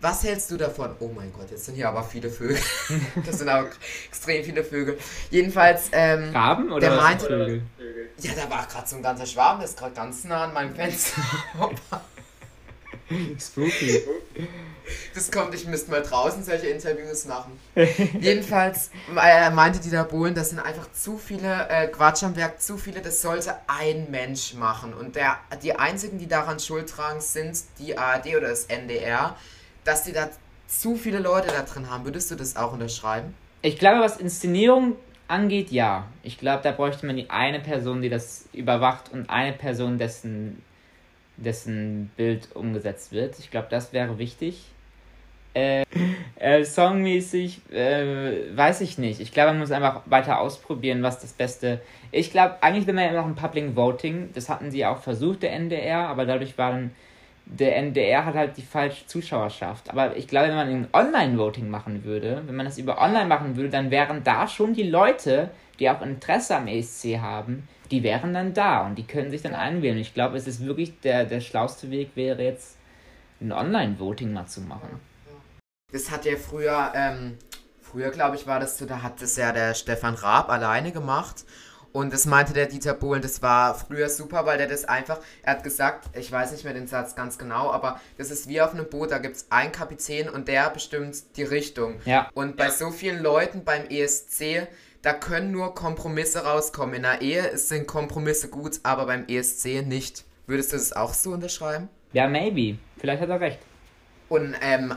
Was 0.00 0.22
hältst 0.24 0.50
du 0.50 0.56
davon? 0.56 0.94
Oh 1.00 1.08
mein 1.14 1.32
Gott, 1.32 1.50
jetzt 1.50 1.64
sind 1.64 1.74
hier 1.74 1.88
aber 1.88 2.04
viele 2.04 2.30
Vögel. 2.30 2.58
das 3.26 3.38
sind 3.38 3.48
aber 3.48 3.68
extrem 4.08 4.44
viele 4.44 4.62
Vögel. 4.62 4.98
Jedenfalls, 5.30 5.88
ähm, 5.92 6.30
Raben 6.34 6.70
oder 6.70 6.88
Der 6.88 6.96
meinte- 6.96 7.26
Vögel? 7.26 7.62
ja, 8.18 8.32
da 8.34 8.50
war 8.50 8.66
gerade 8.66 8.86
so 8.86 8.96
ein 8.96 9.02
ganzer 9.02 9.26
Schwarm, 9.26 9.58
der 9.58 9.68
ist 9.68 9.78
gerade 9.78 9.94
ganz 9.94 10.24
nah 10.24 10.44
an 10.44 10.52
meinem 10.52 10.74
Fenster. 10.74 11.22
Spooky. 13.38 14.02
das 15.14 15.30
kommt, 15.30 15.54
ich 15.54 15.64
müsste 15.66 15.92
mal 15.92 16.02
draußen 16.02 16.42
solche 16.42 16.66
Interviews 16.66 17.24
machen. 17.26 17.58
Jedenfalls 18.20 18.90
äh, 19.16 19.48
meinte 19.50 19.78
Dieter 19.78 20.02
Bohlen, 20.04 20.34
das 20.34 20.50
sind 20.50 20.58
einfach 20.58 20.90
zu 20.92 21.16
viele 21.16 21.68
äh, 21.68 21.86
Quatsch 21.86 22.24
am 22.24 22.34
Werk, 22.34 22.60
zu 22.60 22.76
viele, 22.76 23.00
das 23.02 23.22
sollte 23.22 23.54
ein 23.68 24.10
Mensch 24.10 24.54
machen. 24.54 24.92
Und 24.92 25.14
der, 25.14 25.38
die 25.62 25.76
einzigen, 25.76 26.18
die 26.18 26.26
daran 26.26 26.58
Schuld 26.58 26.88
tragen, 26.90 27.20
sind 27.20 27.56
die 27.78 27.96
ARD 27.96 28.26
oder 28.36 28.48
das 28.48 28.64
NDR, 28.64 29.36
dass 29.86 30.04
die 30.04 30.12
da 30.12 30.28
zu 30.66 30.96
viele 30.96 31.20
Leute 31.20 31.48
da 31.48 31.62
drin 31.62 31.88
haben. 31.88 32.04
Würdest 32.04 32.30
du 32.30 32.34
das 32.34 32.56
auch 32.56 32.72
unterschreiben? 32.72 33.34
Ich 33.62 33.78
glaube, 33.78 34.00
was 34.00 34.18
Inszenierung 34.18 34.96
angeht, 35.28 35.70
ja. 35.70 36.06
Ich 36.22 36.38
glaube, 36.38 36.62
da 36.62 36.72
bräuchte 36.72 37.06
man 37.06 37.16
die 37.16 37.30
eine 37.30 37.60
Person, 37.60 38.02
die 38.02 38.08
das 38.08 38.48
überwacht 38.52 39.12
und 39.12 39.30
eine 39.30 39.52
Person, 39.52 39.98
dessen, 39.98 40.62
dessen 41.36 42.10
Bild 42.16 42.54
umgesetzt 42.54 43.12
wird. 43.12 43.38
Ich 43.38 43.50
glaube, 43.50 43.68
das 43.70 43.92
wäre 43.92 44.18
wichtig. 44.18 44.64
Äh, 45.54 45.84
äh, 46.38 46.64
songmäßig 46.64 47.62
äh, 47.72 48.54
weiß 48.54 48.82
ich 48.82 48.98
nicht. 48.98 49.20
Ich 49.20 49.32
glaube, 49.32 49.52
man 49.52 49.60
muss 49.60 49.70
einfach 49.70 50.02
weiter 50.04 50.38
ausprobieren, 50.40 51.02
was 51.02 51.20
das 51.20 51.32
Beste. 51.32 51.80
Ich 52.12 52.30
glaube, 52.30 52.56
eigentlich 52.60 52.86
will 52.86 52.92
man 52.92 53.04
ja 53.04 53.10
immer 53.10 53.20
noch 53.20 53.28
ein 53.28 53.36
Public 53.36 53.74
Voting. 53.74 54.30
Das 54.34 54.50
hatten 54.50 54.70
sie 54.70 54.84
auch 54.84 54.98
versucht, 54.98 55.42
der 55.42 55.54
NDR, 55.54 56.08
aber 56.08 56.26
dadurch 56.26 56.58
waren 56.58 56.90
der 57.46 57.76
NDR 57.76 58.24
hat 58.24 58.34
halt 58.34 58.56
die 58.56 58.62
falsche 58.62 59.06
Zuschauerschaft. 59.06 59.90
Aber 59.90 60.16
ich 60.16 60.26
glaube, 60.26 60.48
wenn 60.48 60.56
man 60.56 60.68
ein 60.68 60.88
Online-Voting 60.92 61.70
machen 61.70 62.04
würde, 62.04 62.42
wenn 62.44 62.56
man 62.56 62.66
das 62.66 62.76
über 62.76 63.00
Online 63.00 63.26
machen 63.26 63.56
würde, 63.56 63.70
dann 63.70 63.90
wären 63.90 64.24
da 64.24 64.48
schon 64.48 64.74
die 64.74 64.82
Leute, 64.82 65.50
die 65.78 65.88
auch 65.88 66.02
Interesse 66.02 66.56
am 66.56 66.66
ESC 66.66 67.18
haben, 67.20 67.68
die 67.92 68.02
wären 68.02 68.34
dann 68.34 68.52
da 68.52 68.84
und 68.84 68.96
die 68.96 69.06
können 69.06 69.30
sich 69.30 69.42
dann 69.42 69.54
einwählen. 69.54 69.96
Ich 69.98 70.12
glaube, 70.12 70.36
es 70.36 70.48
ist 70.48 70.64
wirklich 70.64 71.00
der, 71.00 71.24
der 71.24 71.40
schlauste 71.40 71.90
Weg 71.90 72.10
wäre 72.16 72.42
jetzt 72.42 72.76
ein 73.40 73.52
Online-Voting 73.52 74.32
mal 74.32 74.46
zu 74.46 74.60
machen. 74.62 75.00
Das 75.92 76.10
hat 76.10 76.24
ja 76.24 76.36
früher, 76.36 76.92
ähm, 76.96 77.38
früher 77.80 78.10
glaube 78.10 78.34
ich 78.34 78.48
war 78.48 78.58
das 78.58 78.76
so, 78.76 78.86
da 78.86 79.02
hat 79.02 79.22
das 79.22 79.36
ja 79.36 79.52
der 79.52 79.74
Stefan 79.74 80.14
Raab 80.14 80.50
alleine 80.50 80.90
gemacht. 80.90 81.44
Und 81.92 82.12
das 82.12 82.26
meinte 82.26 82.52
der 82.52 82.66
Dieter 82.66 82.94
Bohlen, 82.94 83.22
das 83.22 83.42
war 83.42 83.74
früher 83.74 84.08
super, 84.08 84.46
weil 84.46 84.58
der 84.58 84.66
das 84.66 84.84
einfach, 84.84 85.18
er 85.42 85.54
hat 85.54 85.64
gesagt, 85.64 86.16
ich 86.16 86.30
weiß 86.30 86.52
nicht 86.52 86.64
mehr 86.64 86.74
den 86.74 86.86
Satz 86.86 87.14
ganz 87.14 87.38
genau, 87.38 87.70
aber 87.70 88.00
das 88.18 88.30
ist 88.30 88.48
wie 88.48 88.60
auf 88.60 88.74
einem 88.74 88.88
Boot, 88.88 89.10
da 89.10 89.18
gibt 89.18 89.36
es 89.36 89.46
einen 89.50 89.72
Kapitän 89.72 90.28
und 90.28 90.48
der 90.48 90.70
bestimmt 90.70 91.36
die 91.36 91.42
Richtung. 91.42 91.96
Ja. 92.04 92.30
Und 92.34 92.56
bei 92.56 92.70
so 92.70 92.90
vielen 92.90 93.22
Leuten 93.22 93.64
beim 93.64 93.86
ESC, 93.88 94.68
da 95.02 95.12
können 95.12 95.52
nur 95.52 95.74
Kompromisse 95.74 96.44
rauskommen. 96.44 96.96
In 96.96 97.02
der 97.02 97.22
Ehe 97.22 97.56
sind 97.56 97.86
Kompromisse 97.86 98.48
gut, 98.48 98.80
aber 98.82 99.06
beim 99.06 99.24
ESC 99.26 99.86
nicht. 99.86 100.24
Würdest 100.46 100.72
du 100.72 100.76
das 100.76 100.92
auch 100.92 101.14
so 101.14 101.30
unterschreiben? 101.30 101.88
Ja, 102.12 102.28
maybe. 102.28 102.78
Vielleicht 102.98 103.22
hat 103.22 103.28
er 103.28 103.40
recht. 103.40 103.58
Und 104.28 104.56
ähm, 104.60 104.92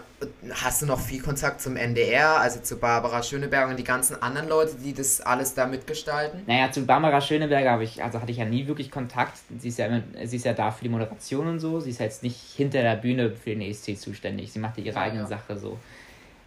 hast 0.52 0.82
du 0.82 0.88
noch 0.88 1.00
viel 1.00 1.22
Kontakt 1.22 1.62
zum 1.62 1.76
NDR, 1.76 2.40
also 2.40 2.62
zu 2.62 2.78
Barbara 2.78 3.22
Schöneberger 3.22 3.70
und 3.70 3.78
die 3.78 3.84
ganzen 3.84 4.20
anderen 4.24 4.50
Leute, 4.50 4.76
die 4.84 4.92
das 4.94 5.22
alles 5.22 5.54
da 5.54 5.68
mitgestalten? 5.68 6.42
Naja, 6.48 6.72
zu 6.72 6.84
Barbara 6.84 7.22
Schöneberger 7.22 7.72
habe 7.72 7.84
ich, 7.84 8.04
also 8.04 8.20
hatte 8.20 8.32
ich 8.32 8.40
ja 8.40 8.46
nie 8.46 8.66
wirklich 8.66 8.90
Kontakt. 8.90 9.38
Sie 9.60 9.68
ist 9.68 9.78
ja 9.78 9.86
immer, 9.86 10.02
sie 10.24 10.38
ist 10.38 10.46
ja 10.46 10.54
da 10.54 10.72
für 10.72 10.84
die 10.84 10.90
Moderation 10.90 11.48
und 11.48 11.60
so. 11.60 11.80
Sie 11.80 11.92
ist 11.92 12.00
ja 12.00 12.06
jetzt 12.06 12.24
nicht 12.24 12.38
hinter 12.56 12.82
der 12.82 12.96
Bühne 12.96 13.30
für 13.30 13.52
den 13.52 13.62
ESC 13.62 14.00
zuständig. 14.00 14.52
Sie 14.52 14.58
macht 14.58 14.80
ja 14.80 14.84
ihre 14.86 14.96
Ja, 14.96 15.02
eigene 15.04 15.22
ja. 15.22 15.28
Sache 15.28 15.58
so. 15.58 15.78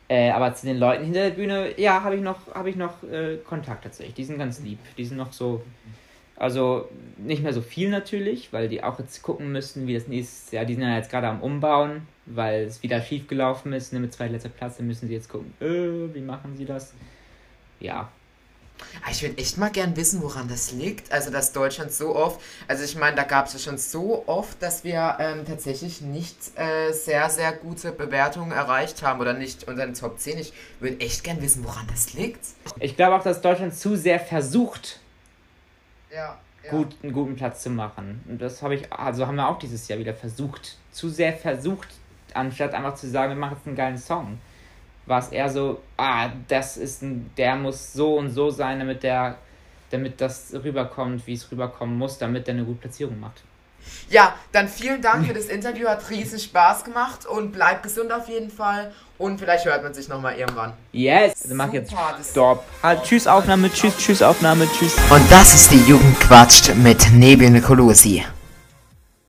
Äh, 0.09 0.31
aber 0.31 0.53
zu 0.53 0.67
den 0.67 0.79
Leuten 0.79 1.05
hinter 1.05 1.21
der 1.23 1.31
Bühne, 1.37 1.81
ja, 1.81 2.03
habe 2.03 2.17
ich 2.17 2.21
noch, 2.23 2.53
habe 2.53 2.69
ich 2.69 2.77
noch 2.77 3.03
äh, 3.05 3.37
Kontakt 3.49 3.85
tatsächlich. 3.85 4.15
Die 4.15 4.25
sind 4.25 4.39
ganz 4.39 4.59
lieb. 4.61 4.81
Die 4.99 5.05
sind 5.05 5.19
noch 5.19 5.33
so, 5.33 5.63
also 6.43 6.89
nicht 7.19 7.43
mehr 7.43 7.53
so 7.53 7.63
viel 7.63 7.89
natürlich, 7.89 8.53
weil 8.53 8.69
die 8.69 8.83
auch 8.83 8.99
jetzt 8.99 9.23
gucken 9.23 9.53
müssen, 9.53 9.87
wie 9.87 9.95
das 9.95 10.09
nächste 10.09 10.57
Jahr, 10.57 10.65
die 10.65 10.75
sind 10.75 10.83
ja 10.83 10.97
jetzt 10.97 11.11
gerade 11.11 11.29
am 11.29 11.41
Umbauen, 11.41 12.07
weil 12.27 12.65
es 12.65 12.83
wieder 12.83 13.01
schief 13.01 13.29
gelaufen 13.29 13.73
ist, 13.73 13.93
ne, 13.93 14.01
mit 14.01 14.13
zweitletzter 14.13 14.49
Platz, 14.49 14.77
dann 14.77 14.89
müssen 14.89 15.07
sie 15.07 15.15
jetzt 15.15 15.29
gucken, 15.29 15.55
äh, 15.61 16.13
wie 16.15 16.21
machen 16.21 16.57
sie 16.57 16.65
das? 16.65 16.93
Ja, 17.81 18.09
Ah, 19.05 19.11
Ich 19.13 19.23
würde 19.23 19.39
echt 19.39 19.59
mal 19.59 19.71
gern 19.71 19.97
wissen, 19.97 20.23
woran 20.23 20.49
das 20.49 20.73
liegt. 20.73 21.13
Also, 21.13 21.31
dass 21.31 21.53
Deutschland 21.53 21.93
so 21.93 22.17
oft, 22.17 22.41
also 22.67 22.83
ich 22.83 22.97
meine, 22.97 23.15
da 23.15 23.23
gab 23.23 23.47
es 23.47 23.53
ja 23.53 23.59
schon 23.61 23.79
so 23.79 24.25
oft, 24.27 24.61
dass 24.61 24.83
wir 24.83 25.17
ähm, 25.21 25.45
tatsächlich 25.47 26.01
nicht 26.01 26.37
äh, 26.57 26.91
sehr, 26.93 27.31
sehr 27.31 27.53
gute 27.53 27.93
Bewertungen 27.93 28.51
erreicht 28.51 29.03
haben 29.03 29.21
oder 29.21 29.35
nicht 29.35 29.69
unter 29.69 29.87
den 29.87 29.95
Top 29.95 30.19
10. 30.19 30.39
Ich 30.39 30.53
würde 30.81 30.99
echt 31.01 31.23
gern 31.23 31.41
wissen, 31.41 31.65
woran 31.65 31.87
das 31.93 32.15
liegt. 32.15 32.41
Ich 32.81 32.97
glaube 32.97 33.15
auch, 33.15 33.23
dass 33.23 33.41
Deutschland 33.41 33.75
zu 33.77 33.95
sehr 33.97 34.19
versucht, 34.19 34.99
Ja. 36.15 36.39
gut, 36.71 36.95
einen 37.03 37.13
guten 37.13 37.37
Platz 37.37 37.63
zu 37.63 37.71
machen. 37.71 38.23
Und 38.29 38.41
das 38.41 38.63
habe 38.63 38.75
ich, 38.75 38.93
also 38.93 39.27
haben 39.27 39.37
wir 39.37 39.49
auch 39.49 39.59
dieses 39.59 39.89
Jahr 39.89 39.99
wieder 39.99 40.15
versucht. 40.15 40.77
Zu 40.93 41.09
sehr 41.09 41.33
versucht, 41.33 41.89
anstatt 42.35 42.75
einfach 42.75 42.95
zu 42.95 43.09
sagen, 43.09 43.33
wir 43.33 43.41
machen 43.41 43.57
jetzt 43.57 43.67
einen 43.67 43.77
geilen 43.77 43.99
Song. 43.99 44.39
War 45.07 45.19
es 45.19 45.29
eher 45.29 45.49
so, 45.49 45.81
ah, 45.97 46.31
das 46.49 46.77
ist 46.77 47.03
ein, 47.03 47.31
der 47.37 47.57
muss 47.57 47.93
so 47.93 48.19
und 48.19 48.31
so 48.31 48.51
sein, 48.51 48.79
damit 48.79 49.03
der, 49.03 49.37
damit 49.91 50.21
das 50.21 50.53
rüberkommt, 50.55 51.27
wie 51.27 51.33
es 51.33 51.51
rüberkommen 51.51 51.97
muss, 51.97 52.19
damit 52.19 52.47
der 52.47 52.55
eine 52.55 52.65
gute 52.65 52.81
Platzierung 52.83 53.19
macht. 53.19 53.43
Ja, 54.11 54.35
dann 54.53 54.69
vielen 54.69 55.01
Dank 55.01 55.27
für 55.27 55.35
das 55.35 55.47
Interview, 55.47 55.89
hat 55.89 56.11
riesen 56.11 56.39
Spaß 56.39 56.85
gemacht 56.85 57.27
und 57.27 57.53
bleib 57.53 57.83
gesund 57.83 58.13
auf 58.13 58.29
jeden 58.29 58.51
Fall. 58.51 58.93
Und 59.19 59.39
vielleicht 59.39 59.65
hört 59.65 59.83
man 59.83 59.95
sich 59.95 60.09
nochmal 60.09 60.37
irgendwann. 60.37 60.73
Yes! 60.93 61.43
Also 61.43 61.55
mach 61.55 61.73
jetzt 61.73 61.95
Stopp. 62.31 62.65
Halt, 62.83 63.05
tschüss 63.05 63.27
Aufnahme, 63.27 63.73
tschüss, 63.73 63.97
tschüss 63.97 64.21
Aufnahme, 64.21 64.69
tschüss. 64.77 64.97
Und 65.11 65.31
das 65.31 65.55
ist 65.55 65.71
die 65.71 65.83
Jugend 65.85 66.19
quatscht 66.21 66.75
mit 66.75 67.13
Nebel 67.13 67.51
Nicolosi. 67.51 68.25